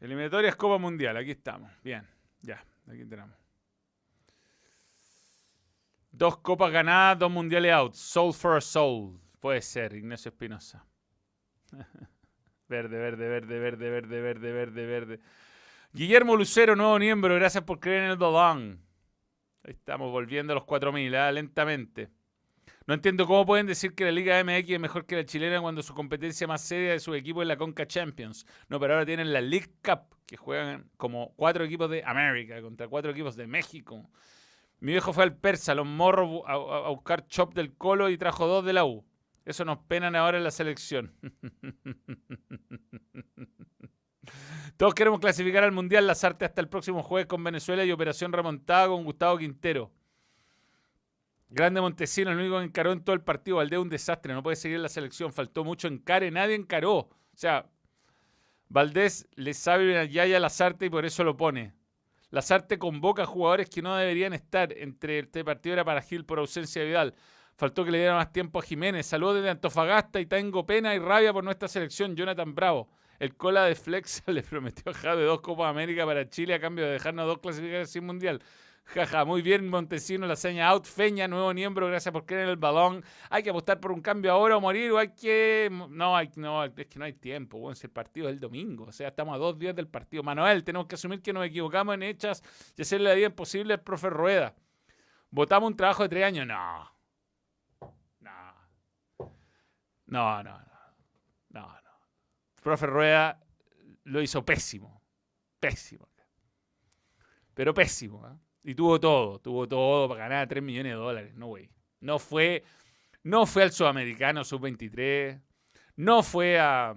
[0.00, 1.70] Eliminatorias Copa Mundial, aquí estamos.
[1.82, 2.08] Bien,
[2.40, 3.36] ya, aquí tenemos.
[6.10, 7.94] Dos copas ganadas, dos mundiales out.
[7.94, 9.20] Soul for a soul.
[9.38, 10.84] Puede ser, Ignacio Espinosa.
[12.70, 15.20] Verde, verde, verde, verde, verde, verde, verde, verde.
[15.92, 18.80] Guillermo Lucero, nuevo miembro, gracias por creer en el Dodón.
[19.64, 21.32] Estamos volviendo a los 4.000, ¿eh?
[21.32, 22.10] lentamente.
[22.86, 25.82] No entiendo cómo pueden decir que la Liga MX es mejor que la chilena cuando
[25.82, 28.46] su competencia más seria de su equipo es la Conca Champions.
[28.68, 32.86] No, pero ahora tienen la League Cup, que juegan como cuatro equipos de América contra
[32.86, 34.08] cuatro equipos de México.
[34.78, 38.46] Mi viejo fue al Persa, los morros, a, a buscar chop del Colo y trajo
[38.46, 39.04] dos de la U.
[39.44, 41.14] Eso nos penan ahora en la selección.
[44.76, 48.32] Todos queremos clasificar al Mundial Las Artes hasta el próximo jueves con Venezuela y Operación
[48.32, 49.90] Remontada con Gustavo Quintero.
[51.48, 53.56] Grande Montesino, el único que encaró en todo el partido.
[53.56, 55.32] Valdés un desastre, no puede seguir en la selección.
[55.32, 56.96] Faltó mucho encare, nadie encaró.
[56.96, 57.68] O sea,
[58.68, 61.74] Valdés le sabe a Yaya Lazarte y por eso lo pone.
[62.30, 64.72] Lazarte convoca a jugadores que no deberían estar.
[64.78, 67.14] Entre este partido era para Gil por ausencia de Vidal.
[67.60, 69.04] Faltó que le diera más tiempo a Jiménez.
[69.04, 72.16] Saludos desde Antofagasta y tengo pena y rabia por nuestra selección.
[72.16, 72.88] Jonathan Bravo.
[73.18, 76.86] El cola de Flex le prometió a Jave dos Copas América para Chile a cambio
[76.86, 78.40] de dejarnos dos clasificaciones sin mundial.
[78.84, 80.86] Jaja, muy bien, Montesino, la seña out.
[80.86, 83.04] Feña, nuevo miembro, gracias por creer en el balón.
[83.28, 85.68] Hay que apostar por un cambio ahora o morir, o hay que.
[85.90, 88.84] No, hay, no es que no hay tiempo, bueno, si el partido es el domingo,
[88.84, 90.22] o sea, estamos a dos días del partido.
[90.22, 92.42] Manuel, tenemos que asumir que nos equivocamos en hechas
[92.74, 94.54] y hacerle la vida imposible al profe Rueda.
[95.30, 96.46] ¿Votamos un trabajo de tres años?
[96.46, 96.99] No.
[100.10, 100.70] No, no, no.
[101.50, 101.90] No, no.
[102.62, 103.40] profe Rueda
[104.04, 105.02] lo hizo pésimo.
[105.58, 106.08] Pésimo.
[107.54, 108.26] Pero pésimo.
[108.26, 108.36] ¿eh?
[108.64, 109.38] Y tuvo todo.
[109.40, 111.34] Tuvo todo para ganar 3 millones de dólares.
[111.34, 111.70] No, güey.
[112.00, 112.64] No fue,
[113.22, 115.40] no fue al Sudamericano Sub-23.
[115.96, 116.96] No fue a.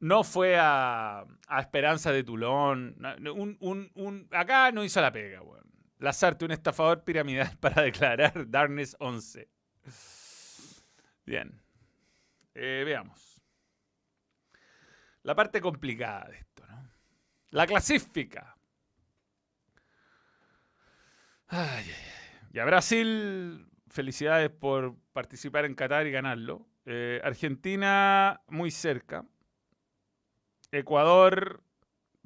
[0.00, 2.96] No fue a, a Esperanza de Tulón.
[4.30, 5.70] Acá no hizo la pega, weón.
[5.98, 9.48] Lazarte, un estafador piramidal para declarar Darkness 11.
[11.30, 11.62] Bien.
[12.54, 13.40] Eh, veamos.
[15.22, 16.90] La parte complicada de esto, ¿no?
[17.50, 18.56] La clasifica.
[21.46, 21.84] Ay,
[22.52, 26.66] y a Brasil, felicidades por participar en Qatar y ganarlo.
[26.84, 29.24] Eh, Argentina, muy cerca.
[30.72, 31.62] Ecuador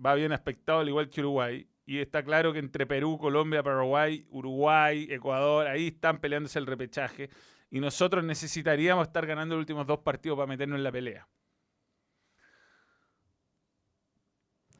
[0.02, 1.68] va bien aspectado, al igual que Uruguay.
[1.84, 7.28] Y está claro que entre Perú, Colombia, Paraguay, Uruguay, Ecuador, ahí están peleándose el repechaje.
[7.74, 11.26] Y nosotros necesitaríamos estar ganando los últimos dos partidos para meternos en la pelea.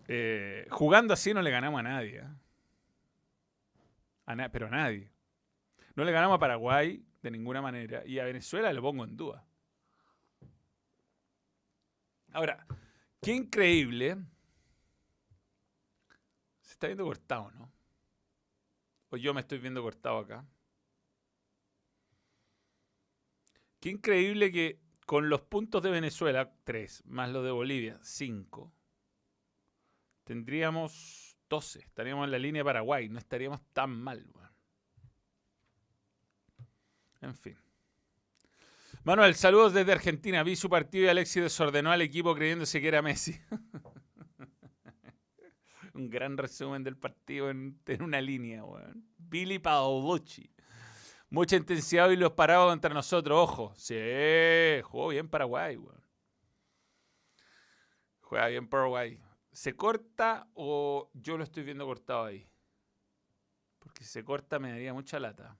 [0.06, 2.20] Eh, jugando así no le ganamos a nadie.
[4.28, 4.48] ¿eh?
[4.52, 5.10] pero a nadie.
[5.96, 8.06] No le ganamos a Paraguay de ninguna manera.
[8.06, 9.44] Y a Venezuela lo pongo en duda.
[12.32, 12.64] Ahora,
[13.20, 14.18] qué increíble
[16.62, 17.72] está viendo cortado, ¿no?
[19.08, 20.46] O yo me estoy viendo cortado acá.
[23.84, 28.72] Qué increíble que con los puntos de Venezuela, 3, más los de Bolivia, 5,
[30.24, 31.80] tendríamos 12.
[31.80, 33.10] Estaríamos en la línea Paraguay.
[33.10, 34.24] No estaríamos tan mal.
[37.20, 37.58] En fin.
[39.02, 40.42] Manuel, saludos desde Argentina.
[40.42, 43.38] Vi su partido y Alexis desordenó al equipo creyéndose que era Messi.
[45.92, 49.06] un gran resumen del partido en, una línea, weón.
[49.18, 50.53] Billy Paolucci.
[51.34, 53.72] Mucha intensidad y los parados entre nosotros, ojo.
[53.74, 53.96] Sí,
[54.84, 56.00] jugó bien Paraguay, weón.
[58.20, 59.20] Juega bien Paraguay.
[59.50, 62.48] ¿Se corta o yo lo estoy viendo cortado ahí?
[63.80, 65.58] Porque si se corta me daría mucha lata.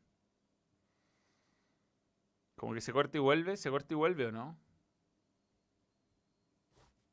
[2.55, 4.57] Como que se corta y vuelve, se corta y vuelve o no.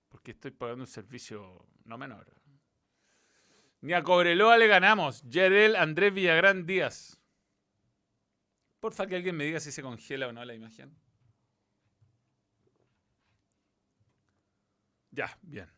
[0.07, 2.31] Porque estoy pagando un servicio no menor.
[3.79, 5.23] Ni a Cobreloa le ganamos.
[5.23, 7.20] Yerel Andrés Villagrán Díaz.
[8.81, 10.91] Porfa que alguien me diga si se congela o no la imagen.
[15.11, 15.69] Ya, bien.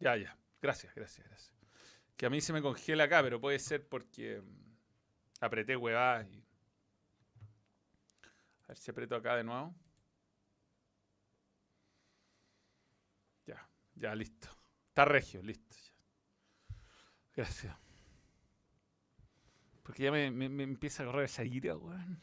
[0.00, 0.36] Ya, ya.
[0.60, 1.54] Gracias, gracias, gracias.
[2.16, 6.44] Que a mí se me congela acá, pero puede ser porque mm, apreté huevadas y...
[8.64, 9.72] A ver si aprieto acá de nuevo.
[13.46, 14.48] Ya, ya, listo.
[14.88, 15.76] Está regio, listo.
[17.36, 17.89] Gracias.
[19.90, 20.26] Porque ya me,
[20.62, 22.20] empieza a correr esa ira, weón.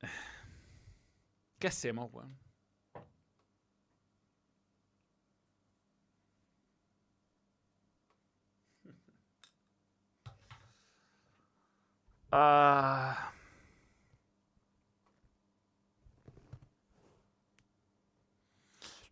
[1.58, 2.38] ¿Qué hacemos, weón?
[12.32, 13.34] Ah.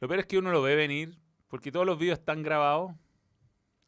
[0.01, 2.95] Lo peor es que uno lo ve venir, porque todos los videos están grabados.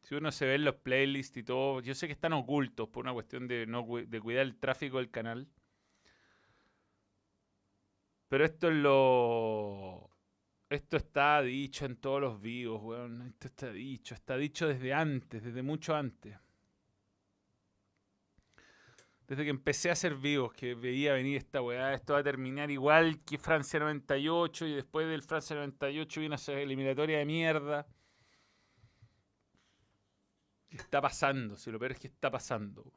[0.08, 3.04] Si uno se ve en los playlists y todo, yo sé que están ocultos por
[3.04, 5.46] una cuestión de, no, de cuidar el tráfico del canal.
[8.28, 10.08] Pero esto es lo.
[10.70, 13.20] Esto está dicho en todos los vivos, weón.
[13.20, 14.14] Esto está dicho.
[14.14, 16.38] Está dicho desde antes, desde mucho antes.
[19.26, 22.70] Desde que empecé a hacer vivos, que veía venir esta weá, esto va a terminar
[22.70, 27.86] igual que Francia 98 y después del Francia 98 viene esa eliminatoria de mierda.
[30.68, 31.56] ¿Qué está pasando?
[31.56, 32.92] Si lo peor es que está pasando.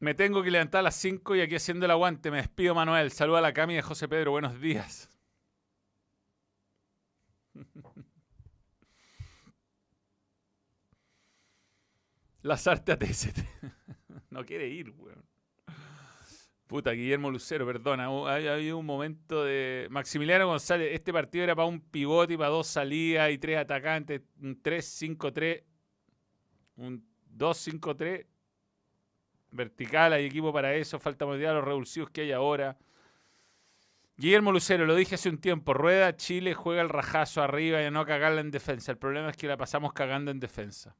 [0.00, 2.30] Me tengo que levantar a las 5 y aquí haciendo el aguante.
[2.30, 3.10] Me despido, Manuel.
[3.10, 4.30] Saluda a la Cami de José Pedro.
[4.32, 5.08] Buenos días.
[12.42, 13.38] Las artes ATST.
[14.30, 15.27] no quiere ir, weón.
[16.68, 18.06] Puta, Guillermo Lucero, perdona.
[18.06, 19.88] Había un momento de.
[19.90, 24.20] Maximiliano González, este partido era para un pivote y para dos salidas y tres atacantes.
[24.42, 25.64] Un 3-5-3.
[26.76, 27.02] Un
[27.34, 28.26] 2-5-3.
[29.50, 31.00] Vertical, hay equipo para eso.
[31.00, 32.76] Falta mundial los revulsivos que hay ahora.
[34.18, 35.72] Guillermo Lucero, lo dije hace un tiempo.
[35.72, 38.92] Rueda, Chile juega el rajazo arriba y no cagarla en defensa.
[38.92, 40.94] El problema es que la pasamos cagando en defensa.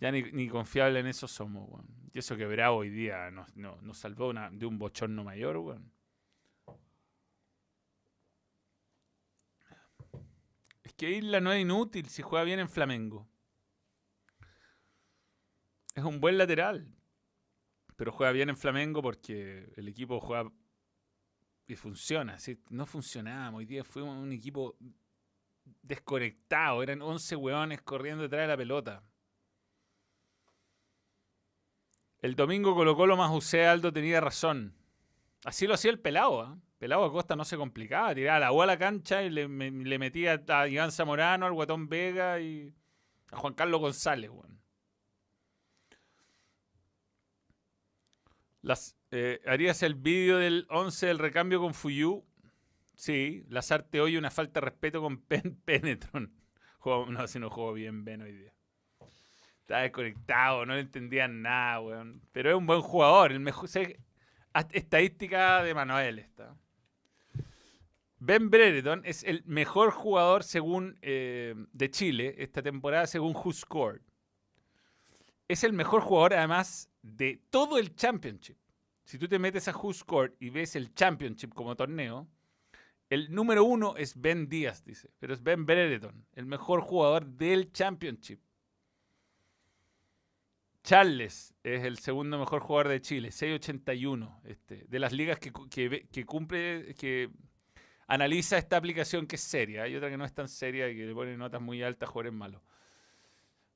[0.00, 1.86] Ya ni, confiable en eso somos, weón.
[2.12, 5.92] Y eso que Bravo hoy día nos, salvó de un bochorno mayor, weón.
[10.84, 13.28] Es que Isla no es inútil si juega bien en Flamengo.
[15.94, 16.94] Es un buen lateral.
[17.96, 20.52] Pero juega bien en Flamengo porque el equipo juega
[21.66, 22.38] y funciona.
[22.70, 23.58] No funcionábamos.
[23.58, 24.76] Hoy día fuimos un equipo
[25.82, 26.84] desconectado.
[26.84, 29.02] Eran 11 weones corriendo detrás de la pelota.
[32.20, 34.74] El domingo colocó lo más usé Aldo tenía razón.
[35.44, 36.44] Así lo hacía el pelado.
[36.44, 36.56] ¿eh?
[36.78, 38.14] Pelado Acosta no se complicaba.
[38.14, 42.40] Tiraba la agua a la cancha y le, metía a Iván Zamorano, al Guatón Vega
[42.40, 42.74] y
[43.30, 44.30] a Juan Carlos González.
[48.62, 52.24] Las, eh, ¿Harías el vídeo del 11 del recambio con Fuyu?
[52.94, 55.18] Sí, Lazarte hoy una falta de respeto con
[55.64, 56.34] Penetron.
[56.84, 58.57] no, si no juego bien Ben hoy día.
[59.68, 62.22] Estaba desconectado, no le entendían nada, weón.
[62.32, 63.32] Pero es un buen jugador.
[63.32, 63.68] El mejor,
[64.72, 66.56] estadística de Manuel está.
[68.18, 74.00] Ben Brereton es el mejor jugador según eh, de Chile esta temporada según Who Scored.
[75.48, 78.56] Es el mejor jugador además de todo el Championship.
[79.04, 82.26] Si tú te metes a Who Scored y ves el Championship como torneo,
[83.10, 87.70] el número uno es Ben Díaz, dice, pero es Ben Brereton, el mejor jugador del
[87.70, 88.40] Championship.
[90.88, 95.52] Charles es el segundo mejor jugador de Chile, 681, este, de las ligas que,
[96.10, 97.28] que, cumple, que
[98.06, 99.82] analiza esta aplicación que es seria.
[99.82, 102.32] Hay otra que no es tan seria y que le pone notas muy altas, jugadores
[102.32, 102.62] malos.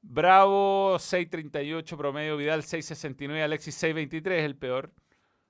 [0.00, 4.90] Bravo, 638 promedio, Vidal 669, Alexis 623 es el peor.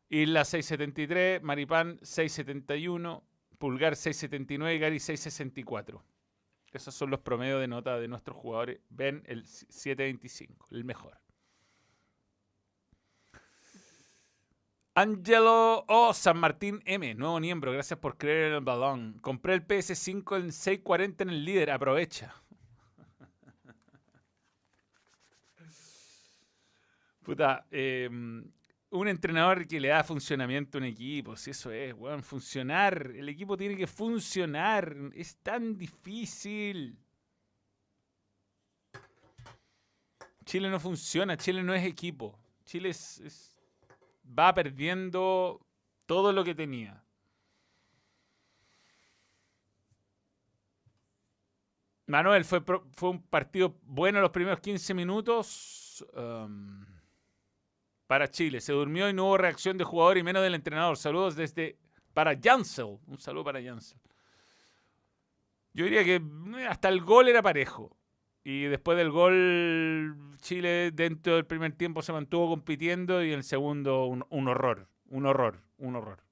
[0.08, 3.22] Isla 673, Maripán 671,
[3.58, 6.04] Pulgar 679 y Gary 664.
[6.72, 8.80] Esos son los promedios de nota de nuestros jugadores.
[8.90, 11.21] Ven el 725, el mejor.
[14.94, 19.18] Angelo oh, San Martín M, nuevo miembro, gracias por creer en el balón.
[19.22, 22.34] Compré el PS5 en 640 en el líder, aprovecha.
[27.22, 28.44] Puta, em,
[28.90, 33.12] un entrenador que le da funcionamiento a un equipo, si eso es, weón, funcionar.
[33.16, 34.94] El equipo tiene que funcionar.
[35.14, 36.98] Es tan difícil.
[40.44, 42.38] Chile no funciona, Chile no es equipo.
[42.66, 43.51] Chile es
[44.38, 45.60] va perdiendo
[46.06, 47.02] todo lo que tenía.
[52.06, 52.62] Manuel, fue,
[52.92, 56.84] fue un partido bueno los primeros 15 minutos um,
[58.06, 58.60] para Chile.
[58.60, 60.96] Se durmió y no hubo reacción de jugador y menos del entrenador.
[60.96, 61.78] Saludos desde
[62.12, 62.98] para Jansel.
[63.06, 63.98] Un saludo para Jansel.
[65.72, 67.96] Yo diría que eh, hasta el gol era parejo.
[68.44, 74.06] Y después del gol, Chile dentro del primer tiempo se mantuvo compitiendo y el segundo
[74.06, 76.24] un, horror, un horror, un horror.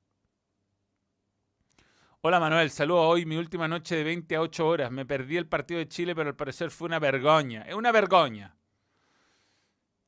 [2.22, 4.90] Hola Manuel, saludo hoy, mi última noche de 20 a 8 horas.
[4.90, 7.62] Me perdí el partido de Chile, pero al parecer fue una vergoña.
[7.62, 8.56] Es una vergoña.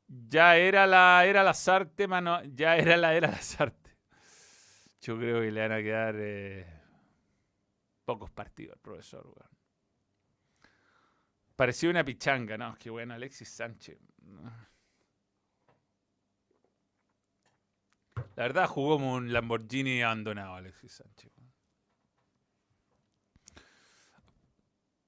[0.08, 2.42] Ya era la era la Sarte, mano.
[2.44, 3.96] Ya era la era la Sarte.
[5.00, 6.66] Yo creo que le van a quedar eh,
[8.04, 9.32] pocos partidos al profesor.
[11.56, 12.76] Parecía una pichanga, ¿no?
[12.78, 13.98] Qué bueno, Alexis Sánchez.
[18.36, 21.30] La verdad jugó como un Lamborghini abandonado Alexis Sánchez.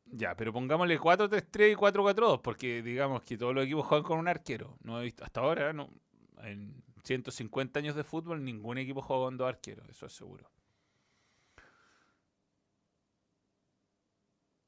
[0.07, 4.29] Ya, pero pongámosle 4-3-3 y 4-4-2, porque digamos que todos los equipos juegan con un
[4.29, 4.77] arquero.
[4.83, 5.91] No he visto, hasta ahora, no,
[6.43, 10.49] en 150 años de fútbol, ningún equipo juega con dos arqueros, eso es seguro.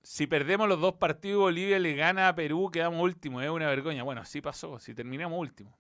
[0.07, 3.43] Si perdemos los dos partidos, Bolivia le gana a Perú, quedamos últimos.
[3.43, 4.05] Es una vergüenza.
[4.05, 5.77] Bueno, así pasó, si terminamos último.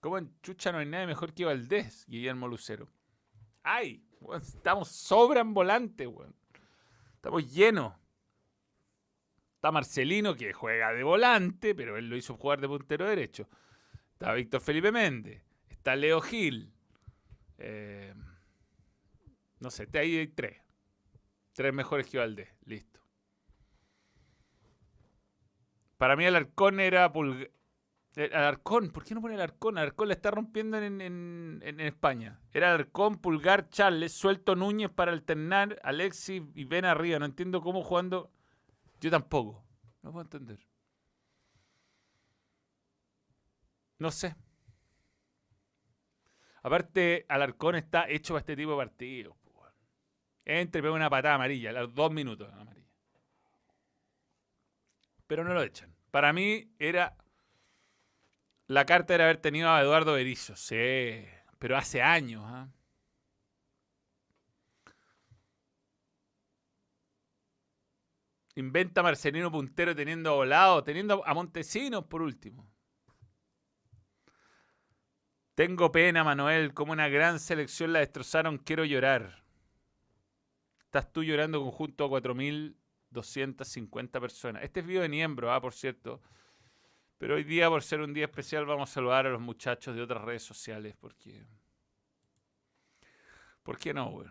[0.00, 2.88] ¿Cómo en Chucha no hay nadie mejor que Valdés, Guillermo Lucero?
[3.62, 4.02] ¡Ay!
[4.40, 6.34] estamos sobran volantes, weón.
[7.16, 7.92] Estamos llenos.
[9.56, 13.46] Está Marcelino, que juega de volante, pero él lo hizo jugar de puntero derecho.
[14.14, 15.42] Está Víctor Felipe Méndez.
[15.68, 16.72] Está Leo Gil.
[17.58, 18.14] Eh,
[19.60, 20.62] no sé, ahí hay tres.
[21.52, 22.48] Tres mejores que Valdés.
[22.64, 22.93] Listo.
[25.96, 27.50] Para mí el Arcón era Pulgar.
[28.16, 29.76] El Arcón, ¿por qué no pone el Arcón?
[29.76, 32.40] El Arcón le está rompiendo en, España.
[32.52, 37.18] Era Arcón, Pulgar, Charles, suelto Núñez para alternar, Alexis y Ben arriba.
[37.18, 38.30] No entiendo cómo jugando.
[39.00, 39.64] Yo tampoco.
[40.02, 40.60] No puedo entender.
[43.98, 44.36] No sé.
[46.62, 49.36] Aparte, Alarcón está hecho para este tipo de partidos.
[50.46, 52.83] Entre, pega una patada amarilla, a los dos minutos amarilla.
[55.34, 55.92] Pero no lo echan.
[56.12, 57.16] Para mí era.
[58.68, 61.24] La carta era haber tenido a Eduardo Berizzo, sí,
[61.58, 62.44] pero hace años.
[62.46, 62.68] ¿ah?
[68.54, 72.70] Inventa Marcelino Puntero teniendo a Volado, teniendo a Montesinos por último.
[75.56, 79.42] Tengo pena, Manuel, como una gran selección la destrozaron, quiero llorar.
[80.84, 82.76] Estás tú llorando conjunto a 4.000
[83.14, 84.62] 250 personas.
[84.62, 86.20] Este es video de Niembro, ah, por cierto.
[87.16, 90.02] Pero hoy día, por ser un día especial, vamos a saludar a los muchachos de
[90.02, 91.46] otras redes sociales, porque...
[93.62, 94.28] ¿Por qué no, güey?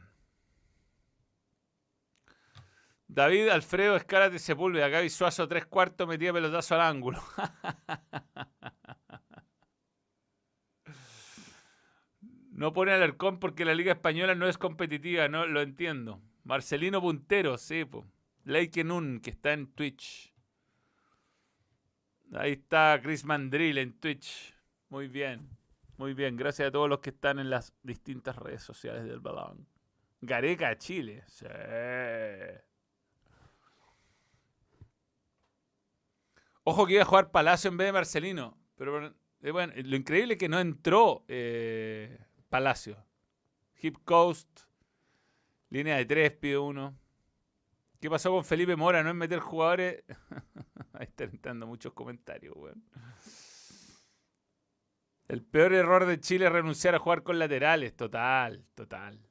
[3.08, 7.24] David Alfredo Escárate Sepúlveda, Gaby Suazo, tres cuartos, metía pelotazo al ángulo.
[12.52, 16.22] no pone al Arcón porque la Liga Española no es competitiva, no lo entiendo.
[16.44, 18.06] Marcelino Puntero, sí, pues.
[18.46, 20.34] Lake Nun, que está en Twitch.
[22.34, 24.56] Ahí está Chris Mandrill en Twitch.
[24.90, 25.50] Muy bien.
[25.98, 26.36] Muy bien.
[26.36, 29.68] Gracias a todos los que están en las distintas redes sociales del balón.
[30.22, 31.24] Gareca, Chile.
[31.28, 31.46] Sí.
[36.64, 38.58] Ojo que iba a jugar Palacio en vez de Marcelino.
[38.76, 42.18] Pero eh, bueno, lo increíble es que no entró eh,
[42.50, 42.98] Palacio.
[43.82, 44.62] Hip Coast.
[45.70, 46.98] Línea de tres, pide uno.
[48.04, 49.02] ¿Qué pasó con Felipe Mora?
[49.02, 50.04] No es meter jugadores.
[50.92, 52.84] Ahí están entrando muchos comentarios, weón.
[55.30, 57.96] El peor error de Chile es renunciar a jugar con laterales.
[57.96, 59.26] Total, total.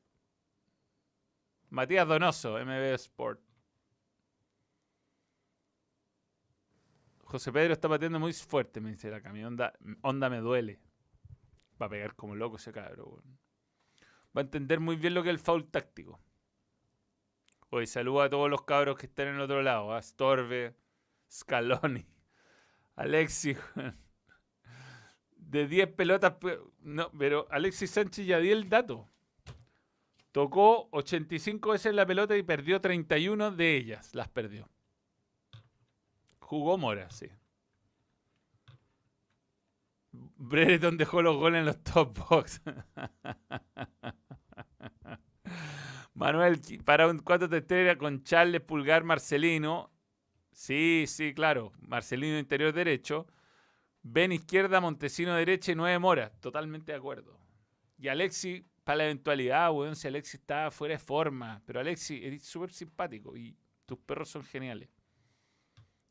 [1.69, 3.43] Matías Donoso, MB Sport.
[7.25, 9.45] José Pedro está batiendo muy fuerte, me dice la cami.
[9.45, 10.81] Onda, me duele.
[11.79, 13.39] Va a pegar como loco ese cabrón.
[14.35, 16.19] Va a entender muy bien lo que es el foul táctico.
[17.75, 19.95] Hoy saludo a todos los cabros que están en el otro lado.
[19.95, 20.75] A Storbe,
[21.31, 22.05] Scaloni,
[22.97, 23.57] Alexis.
[25.37, 26.35] De 10 pelotas.
[26.81, 29.09] No, pero Alexis Sánchez ya di el dato.
[30.33, 34.15] Tocó 85 veces la pelota y perdió 31 de ellas.
[34.15, 34.69] Las perdió.
[36.41, 37.31] Jugó Mora, sí.
[40.11, 42.61] Brereton dejó los goles en los top box.
[46.15, 49.91] Manuel, para un 4 de con Charles Pulgar Marcelino.
[50.53, 51.73] Sí, sí, claro.
[51.81, 53.27] Marcelino interior derecho.
[54.03, 56.31] Ben izquierda, Montesino derecha y 9 Mora.
[56.41, 57.39] Totalmente de acuerdo.
[57.99, 61.63] Y Alexi, para la eventualidad, weón, si Alexi está fuera de forma.
[61.65, 63.57] Pero Alexi, es súper simpático y
[63.87, 64.89] tus perros son geniales.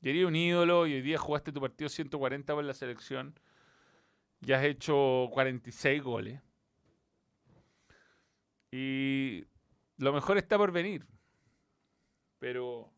[0.02, 3.40] Y eres un ídolo y hoy día jugaste tu partido 140 por la selección.
[4.40, 6.42] Ya has hecho 46 goles.
[8.72, 9.46] Y
[10.02, 11.06] lo mejor está por venir.
[12.40, 12.92] Pero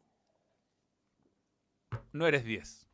[2.13, 2.87] no eres 10.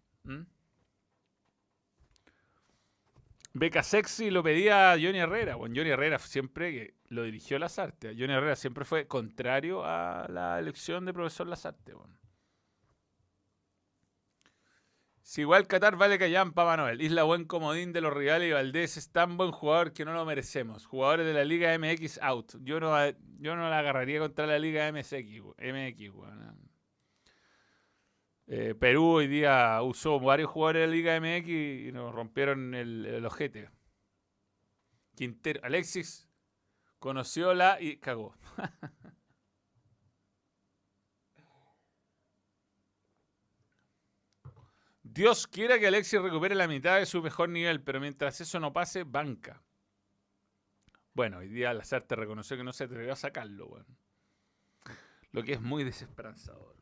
[3.53, 5.55] Beca Sexy lo pedía Johnny Herrera.
[5.55, 8.16] Bueno, Johnny Herrera siempre lo dirigió Lazarte.
[8.18, 11.93] Johnny Herrera siempre fue contrario a la elección de profesor Lazarte.
[11.93, 12.18] Bueno.
[15.30, 17.01] Si igual Qatar vale callampa, Manuel.
[17.01, 20.25] Isla buen comodín de los rivales y Valdés es tan buen jugador que no lo
[20.25, 20.88] merecemos.
[20.88, 22.55] Jugadores de la Liga MX out.
[22.63, 22.97] Yo no,
[23.38, 25.13] yo no la agarraría contra la Liga MX,
[25.59, 26.01] MX
[28.47, 33.05] eh, Perú hoy día usó varios jugadores de la Liga MX y nos rompieron el,
[33.05, 33.69] el ojete.
[35.13, 36.27] Quintero, Alexis
[36.97, 38.34] conoció la y cagó.
[45.20, 48.72] Dios quiera que Alexis recupere la mitad de su mejor nivel, pero mientras eso no
[48.72, 49.61] pase, banca.
[51.13, 53.86] Bueno, hoy día te reconoció que no se atrevió a sacarlo.
[55.34, 56.74] Lo que es muy desesperanzador.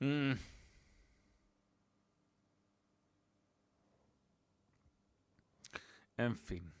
[0.00, 0.32] Mm.
[6.16, 6.72] En fin.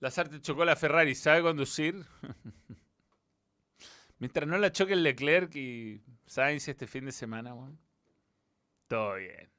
[0.00, 2.04] Lazarte chocó la Ferrari, ¿sabe conducir?
[4.20, 7.78] Mientras no la choque el Leclerc y Sainz este fin de semana, weón.
[8.86, 9.50] Todo bien.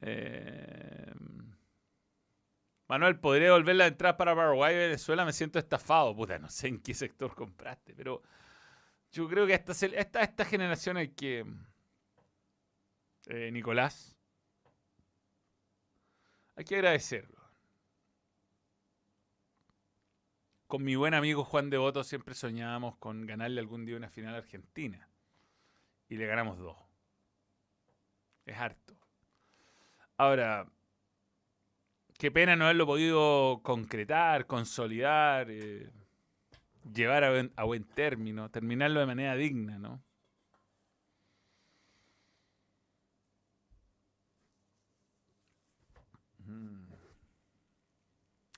[0.00, 1.12] Eh,
[2.88, 5.26] Manuel, ¿podría volver la entrada para Paraguay y Venezuela?
[5.26, 6.16] Me siento estafado.
[6.16, 8.22] Puta, no sé en qué sector compraste, pero
[9.12, 11.44] yo creo que esta, esta, esta generación hay que...
[13.26, 14.16] Eh, Nicolás.
[16.54, 17.35] Hay que agradecerlo.
[20.76, 24.38] Con mi buen amigo Juan Devoto siempre soñábamos con ganarle algún día una final a
[24.38, 25.08] Argentina.
[26.06, 26.76] Y le ganamos dos.
[28.44, 28.94] Es harto.
[30.18, 30.66] Ahora,
[32.18, 35.90] qué pena no haberlo podido concretar, consolidar, eh,
[36.92, 40.02] llevar a buen, término, terminarlo de manera digna, ¿no?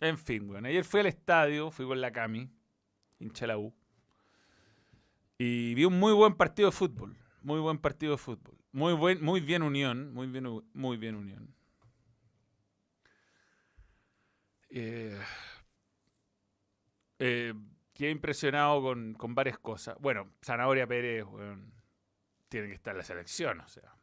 [0.00, 2.48] En fin, bueno, ayer fui al estadio, fui con la Cami,
[3.18, 3.74] hincha la U,
[5.38, 7.16] y vi un muy buen partido de fútbol.
[7.42, 8.58] Muy buen partido de fútbol.
[8.72, 10.44] Muy, buen, muy bien unión, muy bien,
[10.74, 11.54] muy bien unión.
[14.70, 15.18] Eh,
[17.20, 17.54] eh,
[17.98, 19.96] impresionado con, con, varias cosas.
[20.00, 21.24] Bueno, Zanahoria Pérez
[22.48, 23.94] tiene que estar en la selección, o sea.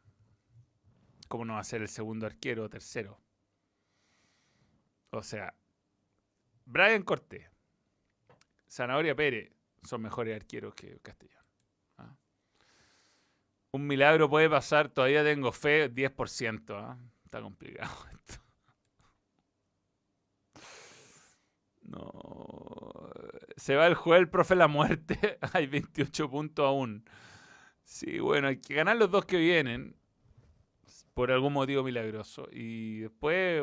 [1.28, 3.20] ¿Cómo no va a ser el segundo arquero o tercero?
[5.10, 5.54] O sea,
[6.66, 7.48] Brian Cortés,
[8.68, 9.52] Zanahoria Pérez
[9.84, 11.44] son mejores arqueros que Castellón.
[11.98, 12.16] ¿ah?
[13.70, 16.74] Un milagro puede pasar, todavía tengo fe, 10%.
[16.74, 16.98] ¿ah?
[17.24, 18.42] Está complicado esto.
[21.82, 23.10] No.
[23.56, 25.38] Se va el juez, el profe la muerte.
[25.52, 27.08] Hay 28 puntos aún.
[27.84, 29.94] Sí, bueno, hay que ganar los dos que vienen.
[31.14, 32.48] por algún motivo milagroso.
[32.50, 33.62] Y después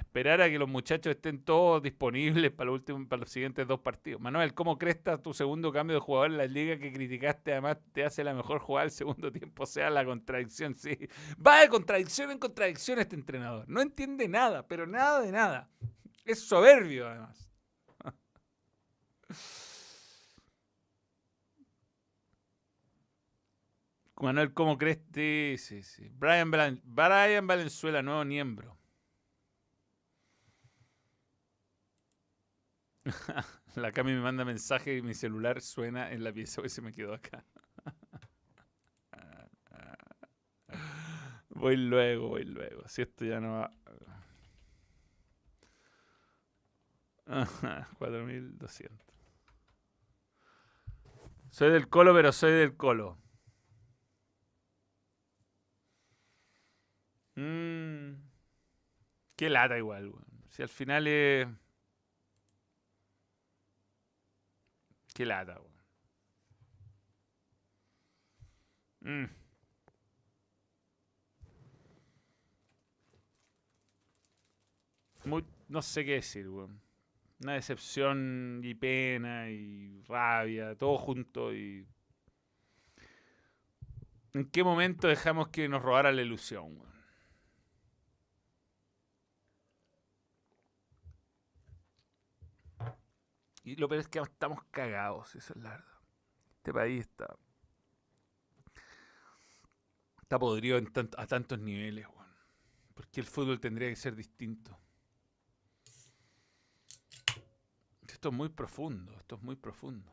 [0.00, 3.80] esperar a que los muchachos estén todos disponibles para, los últimos, para los siguientes dos
[3.80, 4.20] partidos.
[4.20, 7.52] Manuel, ¿cómo crees tu segundo cambio de jugador en la liga que criticaste?
[7.52, 9.62] Además, te hace la mejor jugada el segundo tiempo.
[9.62, 10.96] O sea, la contradicción, sí.
[11.44, 13.64] Va de contradicción en contradicción este entrenador.
[13.68, 15.70] No entiende nada, pero nada de nada.
[16.24, 17.50] Es soberbio, además.
[24.20, 24.98] Manuel, ¿cómo crees?
[25.12, 26.08] Sí, sí, sí.
[26.10, 28.76] Brian, Brian Valenzuela, nuevo miembro.
[33.76, 36.60] la Cami me manda mensaje y mi celular suena en la pieza.
[36.60, 37.44] Hoy se me quedó acá.
[41.50, 42.86] voy luego, voy luego.
[42.88, 43.72] Si esto ya no va.
[47.98, 49.06] 4200.
[51.50, 53.18] Soy del colo, pero soy del colo.
[57.36, 58.14] Mm.
[59.36, 60.12] Qué lata igual,
[60.48, 61.46] Si al final es...
[65.16, 65.58] Qué lata,
[69.00, 69.24] mm.
[75.68, 76.82] no sé qué decir, weón.
[77.42, 81.86] Una decepción y pena y rabia, todo junto y...
[84.34, 86.95] ¿En qué momento dejamos que nos robara la ilusión, weón?
[93.66, 95.98] Y lo peor es que estamos cagados, esa es la verdad.
[96.58, 97.36] Este país está.
[100.22, 100.78] Está podrido
[101.16, 102.30] a tantos niveles, weón.
[102.94, 104.78] Porque el fútbol tendría que ser distinto.
[108.06, 110.12] Esto es muy profundo, esto es muy profundo.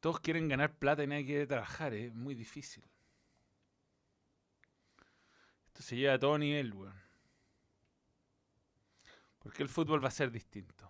[0.00, 2.82] Todos quieren ganar plata y nadie quiere trabajar, es muy difícil.
[5.66, 6.98] Esto se lleva a todo nivel, weón.
[9.38, 10.88] Porque el fútbol va a ser distinto.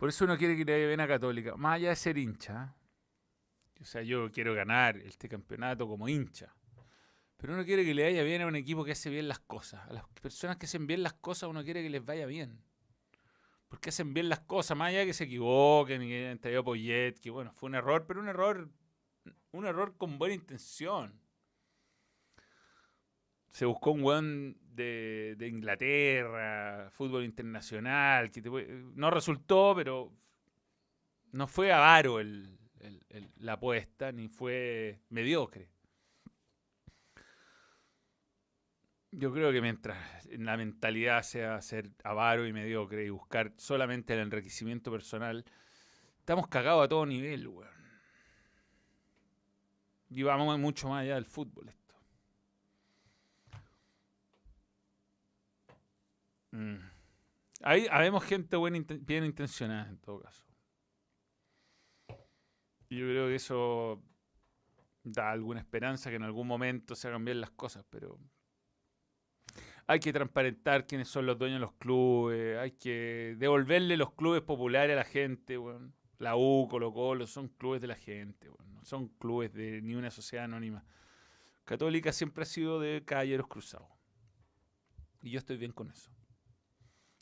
[0.00, 2.74] Por eso uno quiere que le vaya bien a Católica, más allá de ser hincha.
[3.82, 6.56] O sea, yo quiero ganar este campeonato como hincha.
[7.36, 9.86] Pero uno quiere que le vaya bien a un equipo que hace bien las cosas.
[9.90, 12.64] A las personas que hacen bien las cosas, uno quiere que les vaya bien.
[13.68, 17.28] Porque hacen bien las cosas, más allá de que se equivoquen, que traído Poyet, que
[17.28, 18.70] bueno, fue un error, pero un error,
[19.52, 21.20] un error con buena intención.
[23.50, 28.42] Se buscó un weón de, Inglaterra, fútbol internacional, que
[28.94, 30.12] no resultó, pero
[31.32, 32.58] no fue avaro el,
[33.38, 35.68] la apuesta, ni fue mediocre.
[39.12, 39.98] Yo creo que mientras
[40.30, 45.44] la mentalidad sea ser avaro y mediocre y buscar solamente el enriquecimiento personal,
[46.18, 47.68] estamos cagados a todo nivel, weón.
[50.10, 51.72] Y vamos mucho más allá del fútbol.
[56.52, 56.76] Mm.
[57.62, 60.44] Ahí habemos gente buena, bien intencionada en todo caso.
[62.88, 64.02] Yo creo que eso
[65.04, 68.18] da alguna esperanza que en algún momento se hagan bien las cosas, pero
[69.86, 74.42] hay que transparentar quiénes son los dueños de los clubes, hay que devolverle los clubes
[74.42, 75.58] populares a la gente,
[76.18, 80.10] La U, Colo Colo, son clubes de la gente, no son clubes de ni una
[80.10, 80.84] sociedad anónima.
[81.64, 83.88] Católica siempre ha sido de caballeros cruzados.
[85.22, 86.10] Y yo estoy bien con eso.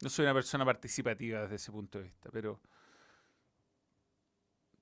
[0.01, 2.61] No soy una persona participativa desde ese punto de vista, pero.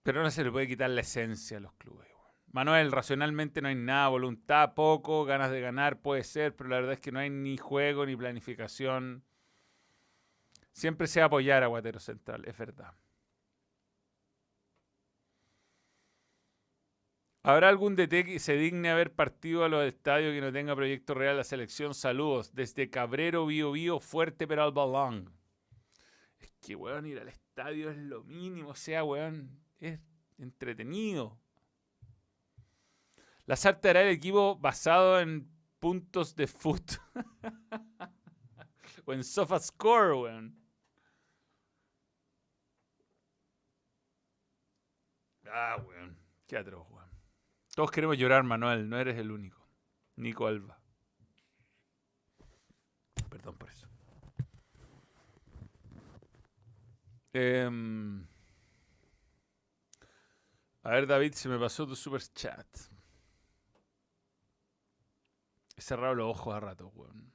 [0.03, 2.09] Pero no se le puede quitar la esencia a los clubes.
[2.53, 6.93] Manuel, racionalmente no hay nada, voluntad poco, ganas de ganar puede ser, pero la verdad
[6.95, 9.25] es que no hay ni juego ni planificación.
[10.73, 12.95] Siempre se va a apoyar a Guatero Central, es verdad.
[17.47, 20.75] ¿Habrá algún DT que se digne a ver partido a los estadios que no tenga
[20.75, 21.95] proyecto real la selección?
[21.95, 22.53] Saludos.
[22.53, 25.33] Desde Cabrero, Bio Bio, Fuerte pero al balón.
[26.41, 28.71] Es que, weón, ir al estadio es lo mínimo.
[28.71, 30.01] O sea, weón, es
[30.39, 31.39] entretenido.
[33.45, 36.95] La Sarta hará el equipo basado en puntos de foot.
[39.05, 40.59] o en sofa score, weón.
[45.45, 46.19] Ah, weón.
[46.49, 47.16] Qué atroz, weón.
[47.77, 49.69] Todos queremos llorar, Manuel, no eres el único.
[50.17, 50.81] Nico Alba.
[53.29, 53.87] Perdón por eso.
[57.35, 58.27] Em,
[60.85, 62.67] a ver, David, se me pasó tu super chat.
[65.77, 67.31] He cerrado los ojos a rato, weón.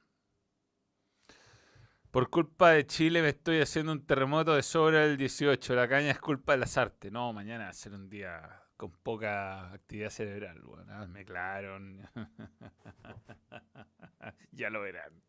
[2.10, 5.76] Por culpa de Chile me estoy haciendo un terremoto de sobra el 18.
[5.76, 7.12] La caña es culpa de las artes.
[7.12, 10.60] No, mañana va a ser un día con poca actividad cerebral.
[10.62, 11.78] Bueno, me claro.
[14.50, 15.22] ya lo verán.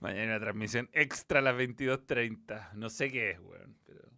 [0.00, 2.72] Mañana transmisión extra a las 22.30.
[2.72, 3.76] No sé qué es, weón.
[3.84, 4.08] Pero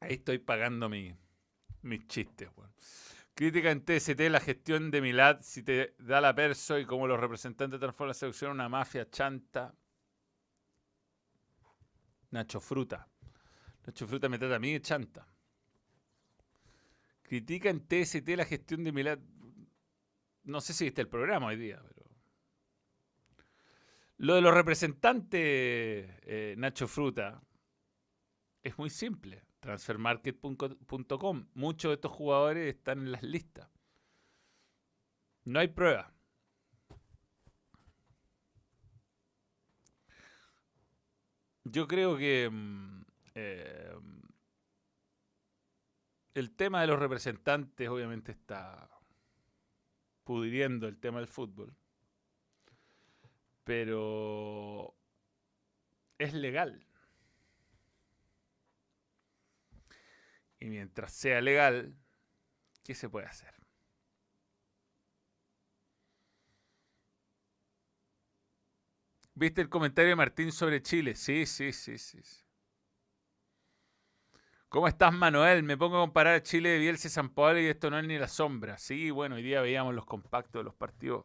[0.00, 1.14] ahí estoy pagando mi,
[1.82, 2.72] mis chistes, weón.
[3.34, 7.20] Crítica en TST, la gestión de Milad, si te da la perso y cómo los
[7.20, 9.74] representantes transforman la selección en una mafia chanta.
[12.30, 13.06] Nacho Fruta.
[13.84, 15.26] Nacho Fruta me trata a mí de chanta.
[17.28, 19.18] Critica en TST la gestión de Milad.
[20.44, 22.08] No sé si viste el programa hoy día, pero.
[24.16, 25.40] Lo de los representantes,
[26.22, 27.42] eh, Nacho Fruta,
[28.62, 29.44] es muy simple.
[29.60, 31.48] Transfermarket.com.
[31.52, 33.68] Muchos de estos jugadores están en las listas.
[35.44, 36.14] No hay prueba.
[41.64, 43.02] Yo creo que mm,
[43.34, 43.92] eh,
[46.38, 48.90] el tema de los representantes obviamente está
[50.24, 51.74] pudriendo el tema del fútbol.
[53.64, 54.94] Pero
[56.18, 56.86] es legal.
[60.60, 61.94] Y mientras sea legal,
[62.84, 63.54] ¿qué se puede hacer?
[69.34, 71.14] ¿Viste el comentario de Martín sobre Chile?
[71.14, 72.20] Sí, sí, sí, sí.
[74.68, 75.62] ¿Cómo estás, Manuel?
[75.62, 78.06] Me pongo a comparar a Chile de Bielsa y San Pablo y esto no es
[78.06, 78.76] ni la sombra.
[78.76, 81.24] Sí, bueno, hoy día veíamos los compactos de los partidos.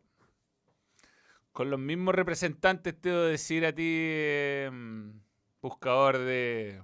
[1.51, 5.19] Con los mismos representantes, te debo decir a ti, em,
[5.61, 6.81] buscador de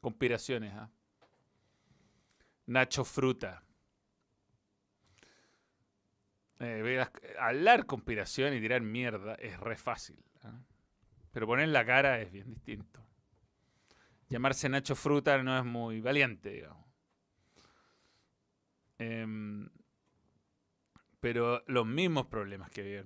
[0.00, 0.74] conspiraciones.
[0.74, 0.90] ¿ah?
[2.66, 3.64] Nacho Fruta.
[6.60, 7.06] Eh,
[7.38, 10.22] hablar conspiración y tirar mierda es re fácil.
[10.42, 10.60] ¿ah?
[11.32, 13.07] Pero poner la cara es bien distinto.
[14.28, 16.86] Llamarse Nacho Fruta no es muy valiente, digamos.
[18.98, 19.68] Em,
[21.20, 23.04] pero los mismos problemas que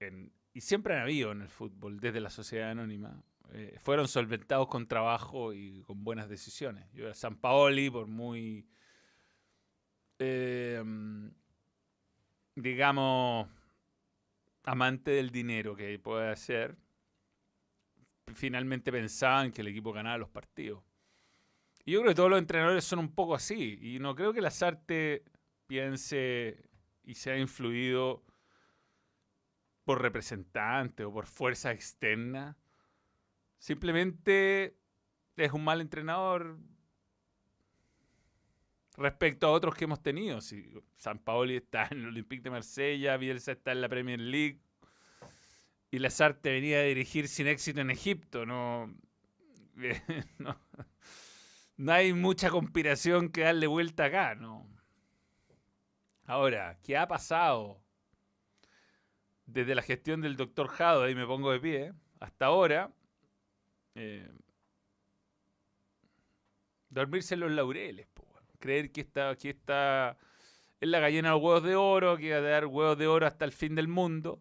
[0.00, 3.22] en, y siempre han habido en el fútbol desde la sociedad anónima
[3.52, 6.90] eh, fueron solventados con trabajo y con buenas decisiones.
[6.92, 8.66] Yo era San Paoli, por muy
[10.18, 11.32] Em,
[12.54, 13.48] digamos,
[14.64, 16.76] amante del dinero que puede ser,
[18.32, 20.82] finalmente pensaban que el equipo ganaba los partidos.
[21.84, 23.78] Y yo creo que todos los entrenadores son un poco así.
[23.80, 25.24] Y no creo que Lazarte
[25.66, 26.70] piense
[27.02, 28.24] y sea influido
[29.84, 32.56] por representantes o por fuerza externa.
[33.58, 34.76] Simplemente
[35.36, 36.58] es un mal entrenador,
[38.96, 40.40] respecto a otros que hemos tenido.
[40.40, 44.60] Si San Paoli está en el Olympique de Marsella, Bielsa está en la Premier League
[45.94, 48.44] y Lazarte venía a dirigir sin éxito en Egipto.
[49.76, 50.58] No,
[51.76, 54.34] no, hay mucha conspiración que darle vuelta acá.
[54.34, 54.68] No.
[56.26, 57.80] Ahora, ¿qué ha pasado
[59.46, 61.04] desde la gestión del doctor Jado?
[61.04, 61.92] Ahí me pongo de pie.
[62.18, 62.92] Hasta ahora.
[63.94, 64.28] Eh,
[66.88, 68.08] dormirse en los laureles
[68.58, 70.16] creer que está, que está
[70.80, 73.44] en la gallina de huevos de oro, que va a dar huevos de oro hasta
[73.44, 74.40] el fin del mundo.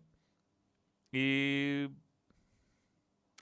[1.13, 1.91] Y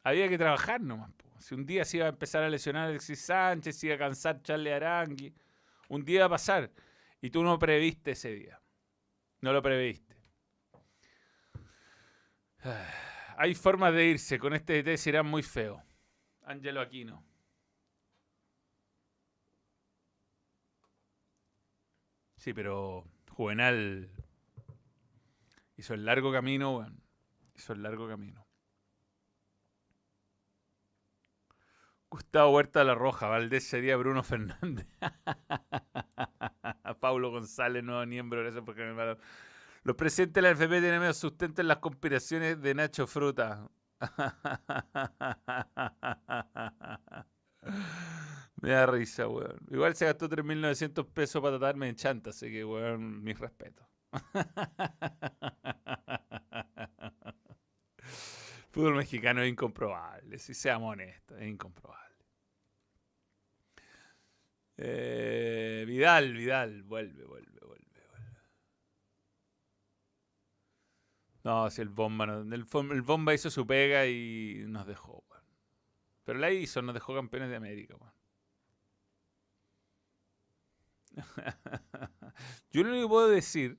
[0.04, 1.10] había que trabajar nomás.
[1.40, 4.44] Si un día se iba a empezar a lesionar Alexis Sánchez, se iba a cansar
[4.44, 5.34] Charlie Arangui,
[5.88, 6.70] un día va a pasar.
[7.22, 8.62] Y tú no previste ese día.
[9.40, 10.18] No lo previste.
[13.38, 14.38] Hay formas de irse.
[14.38, 15.82] Con este DT será muy feo.
[16.44, 17.24] Ángelo Aquino.
[22.36, 24.10] Sí, pero Juvenal
[25.78, 27.01] hizo el largo camino, bueno,
[27.56, 28.46] hizo el largo camino.
[32.10, 34.86] Gustavo Huerta la Roja, Valdés sería Bruno Fernández.
[37.00, 39.18] Pablo González, nuevo miembro, gracias por me
[39.84, 43.70] Los presidentes de la FP tienen medio sustento en las conspiraciones de Nacho Fruta.
[48.62, 49.58] Me da risa, weón.
[49.72, 53.88] Igual se gastó 3.900 pesos para tratarme en chanta, así que, weón, mis respetos.
[58.72, 62.02] Fútbol mexicano es incomprobable, si seamos honestos, es incomprobable.
[64.78, 68.42] Eh, Vidal, Vidal, vuelve, vuelve, vuelve, vuelve.
[71.44, 75.24] No, si el bomba, no, el, bomba hizo su pega y nos dejó.
[76.24, 78.14] Pero la hizo, nos dejó campeones de América, weón.
[82.72, 83.78] Yo lo único que puedo decir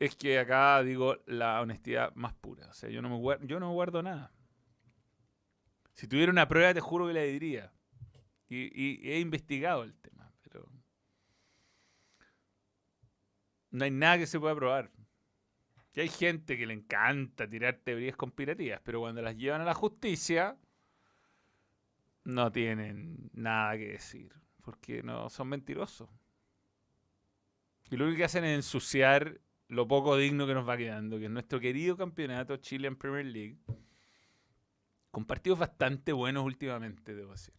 [0.00, 2.66] es que acá digo la honestidad más pura.
[2.68, 4.32] O sea, yo no, me guardo, yo no guardo nada.
[5.92, 7.70] Si tuviera una prueba, te juro que la diría.
[8.48, 10.66] Y, y he investigado el tema, pero
[13.70, 14.90] no hay nada que se pueda probar.
[15.92, 19.74] Que hay gente que le encanta tirar teorías conspirativas, pero cuando las llevan a la
[19.74, 20.56] justicia,
[22.24, 24.32] no tienen nada que decir,
[24.62, 26.08] porque no son mentirosos.
[27.90, 29.40] Y lo único que hacen es ensuciar
[29.70, 33.24] lo poco digno que nos va quedando, que es nuestro querido campeonato Chile en Premier
[33.24, 33.56] League,
[35.12, 37.54] con partidos bastante buenos últimamente, debo decir.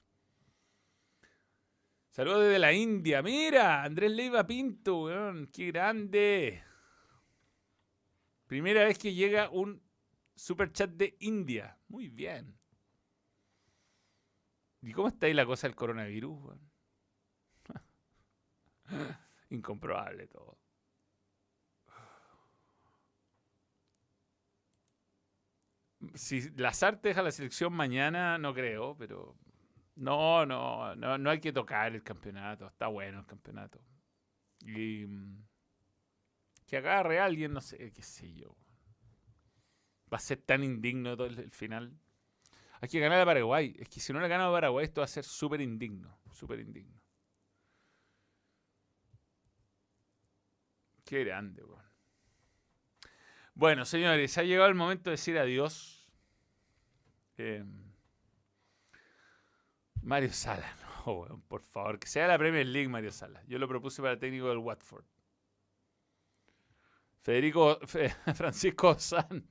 [2.09, 3.21] Saludos desde la India.
[3.21, 5.47] Mira, Andrés Leiva Pinto, weón.
[5.47, 6.61] Qué grande.
[8.45, 9.81] Primera vez que llega un
[10.35, 11.77] super chat de India.
[11.87, 12.59] Muy bien.
[14.81, 16.57] ¿Y cómo está ahí la cosa del coronavirus?
[19.49, 20.60] Incomprobable todo.
[26.13, 29.35] Si Lazarte deja la selección mañana, no creo, pero
[29.95, 32.67] no, no, no, no hay que tocar el campeonato.
[32.67, 33.79] Está bueno el campeonato.
[34.65, 35.45] Y mm,
[36.67, 38.55] que agarre a alguien, no sé, qué sé yo.
[40.11, 41.97] Va a ser tan indigno todo el, final.
[42.79, 43.75] Hay que ganar a Paraguay.
[43.79, 46.17] Es que si no le gana a Paraguay, esto va a ser súper indigno.
[46.31, 46.99] Súper indigno.
[51.05, 51.81] Qué grande, weón.
[53.53, 56.00] Bueno, señores, ha llegado el momento de decir adiós.
[57.43, 57.63] Eh,
[60.03, 60.75] Mario Sala,
[61.07, 63.41] no, por favor, que sea la Premier League Mario Sala.
[63.47, 65.05] Yo lo propuse para el técnico del Watford.
[67.23, 67.79] Federico
[68.35, 69.47] Francisco San.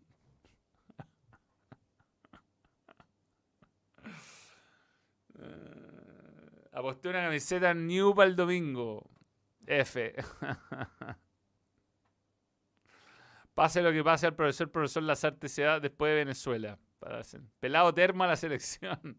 [5.37, 9.11] Eh, aposté una camiseta New para el domingo.
[9.67, 10.15] F.
[13.55, 16.79] pase lo que pase al profesor, profesor Lazarte se da después de Venezuela.
[17.61, 19.19] Pelado termo a la selección.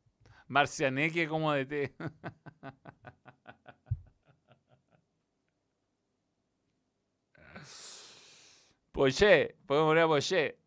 [0.48, 1.94] Marcianeque como de té.
[8.92, 10.58] Poché, podemos poner a Poché.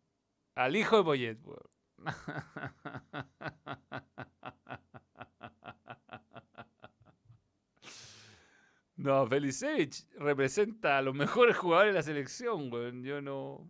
[0.54, 1.38] Al hijo de Poyet.
[9.02, 13.02] No, Felicevich representa a los mejores jugadores de la selección, güey.
[13.02, 13.68] Yo no.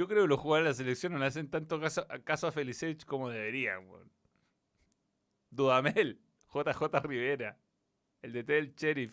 [0.00, 3.04] Yo creo que los jugadores de la selección no le hacen tanto caso, a Felicevich
[3.04, 4.10] como deberían, weón.
[5.50, 6.18] Dudamel,
[6.54, 7.58] JJ Rivera,
[8.22, 9.12] el DT del Sheriff,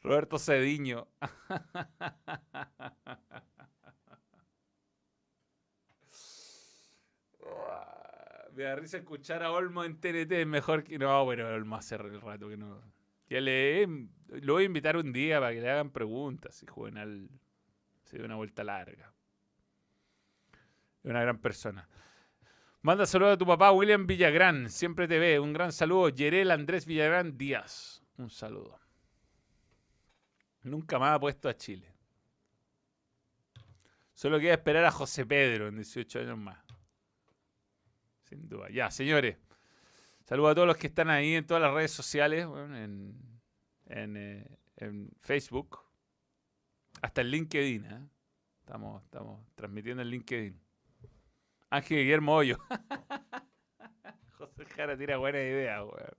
[0.00, 1.08] Roberto Cediño.
[8.54, 10.98] Me da risa escuchar a Olmo en TNT, mejor que.
[10.98, 12.80] No, bueno, Olmo hace el rato que no.
[13.26, 13.86] Que le.
[14.40, 17.28] Lo voy a invitar un día para que le hagan preguntas y jueguen al.
[18.04, 19.12] Se dé una vuelta larga.
[21.02, 21.88] Es una gran persona.
[22.82, 24.68] Manda saludos a tu papá, William Villagrán.
[24.68, 25.38] Siempre te ve.
[25.38, 26.08] Un gran saludo.
[26.08, 28.02] Yerel Andrés Villagrán Díaz.
[28.16, 28.80] Un saludo.
[30.62, 31.92] Nunca más ha puesto a Chile.
[34.14, 36.58] Solo queda esperar a José Pedro en 18 años más.
[38.22, 38.68] Sin duda.
[38.70, 39.36] Ya, señores.
[40.24, 43.40] Saludos a todos los que están ahí en todas las redes sociales, en,
[43.86, 44.46] eh,
[44.76, 45.80] en, Facebook.
[47.00, 47.84] Hasta en LinkedIn.
[47.84, 48.08] ¿eh?
[48.60, 50.60] Estamos, estamos transmitiendo en LinkedIn.
[51.72, 52.58] Ángel Guillermo Hoyo.
[54.36, 56.18] José Jara tira buena idea, weón.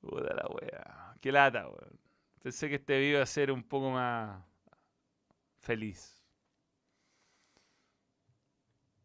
[0.00, 1.14] Puta la wea.
[1.20, 2.00] Qué lata, weón.
[2.42, 4.42] Pensé que este video iba a ser un poco más
[5.60, 6.20] feliz.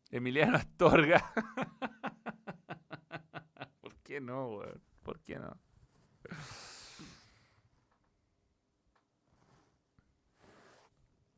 [0.09, 1.31] Emiliano Astorga.
[3.81, 4.81] ¿Por qué no, weón?
[5.03, 5.55] ¿Por qué no?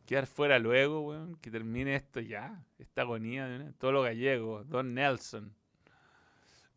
[0.08, 4.94] Quedar fuera luego, weón, que termine esto ya, esta agonía de todo lo gallego, Don
[4.94, 5.54] Nelson.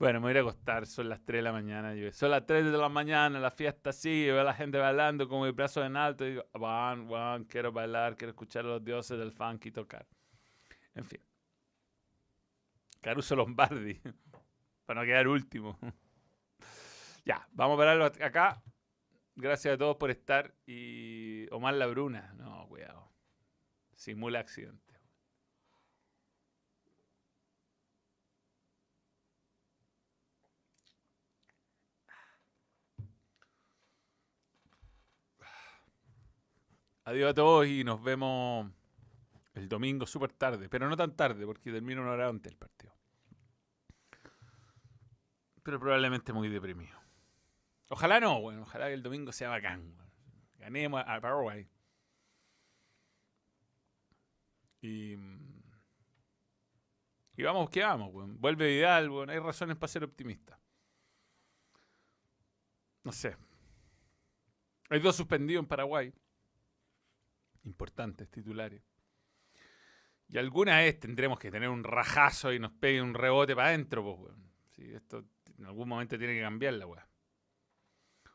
[0.01, 1.95] Bueno, me voy a ir a acostar, son las 3 de la mañana.
[1.95, 5.29] Yo, son las 3 de la mañana, la fiesta sigue, veo a la gente bailando
[5.29, 8.85] con mi brazo en alto y digo, van, van, quiero bailar, quiero escuchar a los
[8.85, 10.07] dioses del funk y tocar.
[10.95, 11.21] En fin.
[13.01, 14.01] Caruso Lombardi,
[14.87, 15.79] para no quedar último.
[17.25, 18.61] ya, vamos a pararlo acá.
[19.37, 20.53] Gracias a todos por estar.
[20.67, 23.10] Y Omar La Bruna, no, cuidado.
[24.01, 24.95] Simula accidente.
[37.05, 38.73] Adiós a todos y nos vemos
[39.53, 42.95] el domingo súper tarde, pero no tan tarde porque termina una hora antes el partido.
[45.63, 46.99] Pero probablemente muy deprimido.
[47.91, 49.95] Ojalá no, bueno, ojalá que el domingo sea bacán.
[50.57, 51.69] Ganemos a Paraguay.
[54.81, 55.15] Y,
[57.37, 60.59] y vamos que vamos, Vuelve Vidal, Hay razones para ser optimista.
[63.05, 63.37] No sé.
[64.89, 66.13] Hay dos suspendidos en Paraguay.
[67.65, 68.83] Importantes titulares.
[70.29, 74.05] Y alguna vez tendremos que tener un rajazo y nos pegue un rebote para adentro,
[74.05, 74.51] pues, weón.
[74.71, 75.25] Sí, esto
[75.59, 77.09] en algún momento tiene que cambiar la weá.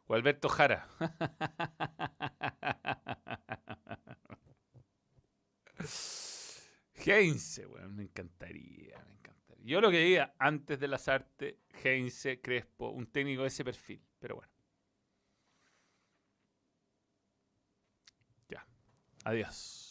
[0.07, 0.87] O Alberto Jara.
[7.05, 9.65] Heinze, weón, me encantaría, me encantaría.
[9.65, 14.01] Yo lo que diga antes de las artes, Heinze, Crespo, un técnico de ese perfil,
[14.19, 14.51] pero bueno.
[18.49, 18.65] Ya.
[19.23, 19.84] Adiós.